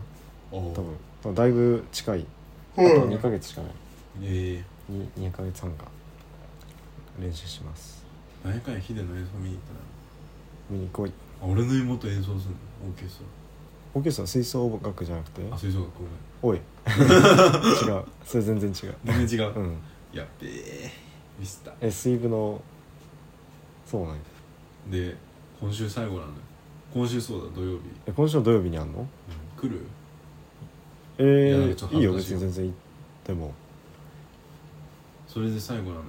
[0.51, 0.81] お多
[1.23, 1.35] 分。
[1.35, 2.25] だいぶ近い。
[2.75, 3.71] あと2ヶ月しかない。
[4.23, 5.85] ええ 2, 2ヶ月半か。
[7.19, 8.01] 練習します
[8.43, 11.11] 何やかんやヒデの演奏見に行った見に来い
[11.41, 12.89] 俺の妹演奏するの？
[12.89, 13.25] オーケスト
[13.93, 15.41] オーケストラ吹奏楽じゃなくて？
[15.49, 15.89] ラあ吹奏楽
[16.41, 16.57] おい。
[16.87, 18.03] 違う。
[18.25, 18.95] それ全然違う。
[19.05, 19.77] 全然違う、うん。
[20.13, 20.91] やっべえ。
[21.39, 21.73] ミスった。
[21.81, 22.61] え水部の
[23.85, 24.21] そうなんや。
[24.89, 25.15] で
[25.59, 26.27] 今週最後なのよ。
[26.93, 29.07] 今週そうだ土曜日、え今週の土曜日にあんの？
[29.59, 29.85] 来る？
[31.17, 32.75] えいやなんかちょっー、いいよ別に全然行っ
[33.23, 33.53] ても。
[35.27, 36.01] それで最後なのよ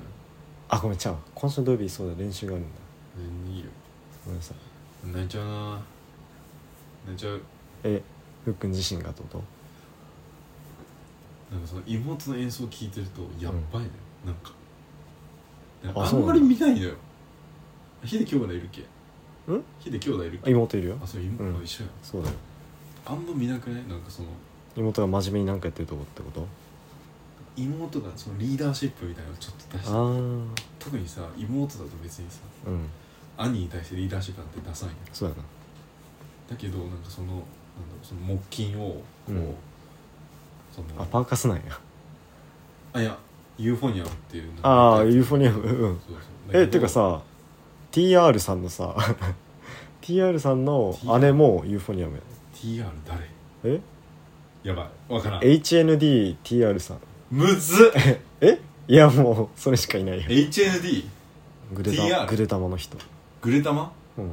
[0.74, 2.70] あごめんちゃう今週の土曜日そうだ練習があるんだ。
[3.14, 3.66] 全然いいよ。
[4.24, 5.06] ごめんなさい。
[5.06, 5.82] 泣いちゃうな。
[7.04, 7.42] 泣いちゃう。
[7.84, 8.02] え
[8.42, 9.42] ふっくん自身がってこと？
[11.54, 13.92] なんかその妹の演奏聞いてるとやっばいのよ、
[14.24, 14.52] なんか。
[15.84, 16.94] なんかあそうなんまり見ないのよ。
[18.02, 18.80] ヒデ兄弟いるっけ？
[19.52, 19.62] ん？
[19.78, 20.50] ヒデ兄弟いるっあけ？
[20.52, 20.98] 妹いるよ。
[21.04, 21.62] あそう妹、うん。
[21.62, 21.90] 一緒や。
[21.90, 22.36] んそうだよ。
[23.04, 23.86] あんま見なくない？
[23.86, 24.28] なんかその。
[24.74, 26.46] 妹が真面目に何かやってるとこってこと？
[27.56, 32.40] 妹がそのリーダーシップみたいなのをちょっと出して特にさ妹だと別にさ
[33.36, 35.42] 兄に対してリーダーシップなんて出さんよそうやな。
[36.50, 37.44] だけどなんかそのなんだろ
[38.02, 39.54] うその木琴をこう、うん
[40.74, 41.62] そのあパーカスなんや。
[42.94, 43.18] あいや
[43.58, 45.60] ユーフォニアムっていうああユーフフォニアム。
[45.60, 46.00] うん。
[46.00, 46.16] そう
[46.50, 46.62] そう。
[46.62, 47.20] えてかさ
[47.90, 48.96] TR さんのさ
[50.00, 52.22] TR さんの姉もユーフォニアムや
[52.54, 53.28] TR 誰？
[53.64, 53.80] え？
[54.62, 55.12] やばい。
[55.12, 55.40] わからん。
[55.42, 56.98] HNDTR さん
[57.32, 57.88] むずっ。
[58.42, 58.60] え？
[58.88, 60.24] いやもうそれしかいないよ。
[60.24, 61.06] HND
[61.72, 62.98] グレタ TR グレタマの人。
[63.40, 63.90] グレタマ？
[64.18, 64.32] うん。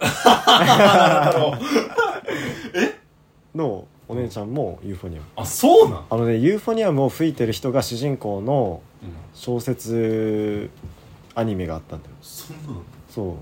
[3.54, 5.20] のお姉ちゃんもユーフォニア。
[5.20, 10.70] ムあそうなん、あのねユーフォニアムを吹いてる人が主人公のうん、小説
[11.34, 12.14] アニメがあったんだよ。
[12.22, 12.80] そんなの？
[13.10, 13.34] そう。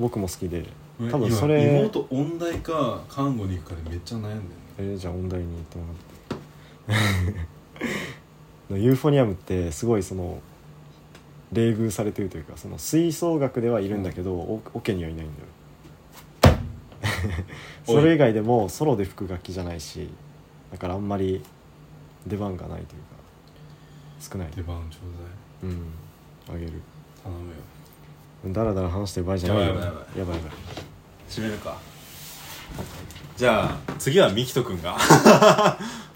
[0.00, 0.64] 僕も好きで。
[1.00, 4.42] 多多分それ妹音大か看護に行くかでめっちゃ悩んでんね
[4.78, 5.84] えーじゃあ音大に行っても
[6.88, 6.98] らっ
[7.34, 7.59] て
[8.76, 10.40] ユーフォニアムってすごいその
[11.52, 15.28] 冷遇されてるというかその吹奏楽ではいるんだけど、オオケにはいないん
[16.42, 16.56] だよ。
[17.84, 20.08] それ以外でもソロで吹く楽器じゃないし
[20.72, 21.42] だからあんまり
[22.26, 23.20] 出番がないというか
[24.20, 24.48] 少ない。
[24.54, 24.98] 出番ちょ
[25.66, 25.86] ううん。
[26.48, 26.72] あげる。
[26.72, 26.80] だい
[27.24, 28.54] 頼むよ。
[28.54, 29.74] だらだら話してる場合じゃないよ。
[29.74, 30.38] やばいやばいやばい。
[31.28, 31.76] 閉めるか。
[33.36, 34.96] じゃあ次はミキト君が。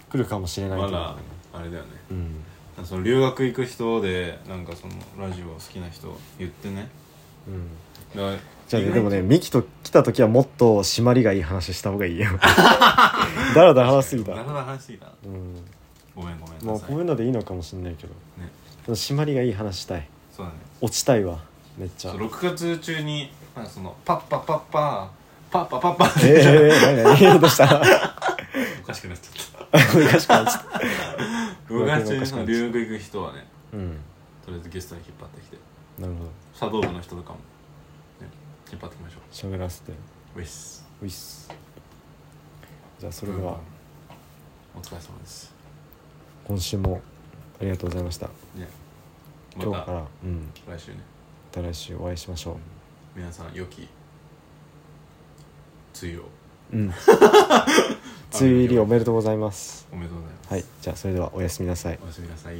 [0.09, 1.15] 来るかもしれないけど、まだ
[1.57, 1.89] あれだよね。
[2.11, 2.85] うん。
[2.85, 6.89] その留学行く人でなんかそのラジオ好きな人言ってね。
[7.47, 7.69] うん。
[8.67, 12.27] じゃあでもねミキと来た時はもっと締まりがいい話した方がいいよ。
[13.55, 14.35] だらだら話しすぎた。
[14.35, 15.55] なかなか話しすぎたうん。
[16.15, 18.13] ごめんごめんまあこういうのでいいのかもしれないけど。
[18.37, 18.49] ね。
[18.87, 20.07] 締まりがいい話したい。
[20.35, 20.57] そうだね。
[20.81, 21.39] 落ちたいわ。
[21.77, 22.11] めっちゃ。
[22.11, 25.11] そう6月中になんかそのパッパパッパ
[25.51, 27.39] パッパパッパってええー、何何？
[27.39, 27.81] どうした？
[28.83, 29.93] おかしくなっちゃった。
[29.97, 30.63] 昔からちょっ
[31.67, 33.97] 6月中にその留学行く人はねとうん
[34.45, 35.57] とりあえずゲストに引っ張ってきて
[35.99, 37.39] なるほど茶道部の人とかも、
[38.21, 38.27] ね、
[38.71, 39.95] 引っ張ってきましょ喋らせてう
[40.39, 41.49] ウィスウィス
[42.99, 43.59] じゃあそれでは
[44.75, 45.53] お疲れ様です
[46.43, 47.01] 今週も
[47.59, 48.67] ありがとうございましたね
[49.57, 50.97] ま今日からうん来週ね
[51.55, 52.55] また来週お会いしましょう
[53.17, 53.87] 皆さん良き
[56.01, 56.23] 梅雨を
[56.73, 56.93] うん
[58.33, 59.87] 梅雨入りおめでとうございます。
[59.91, 60.51] おめでとうございます。
[60.51, 61.99] はいじゃあそれではおやすみなさい。
[62.03, 62.55] おやすみなさい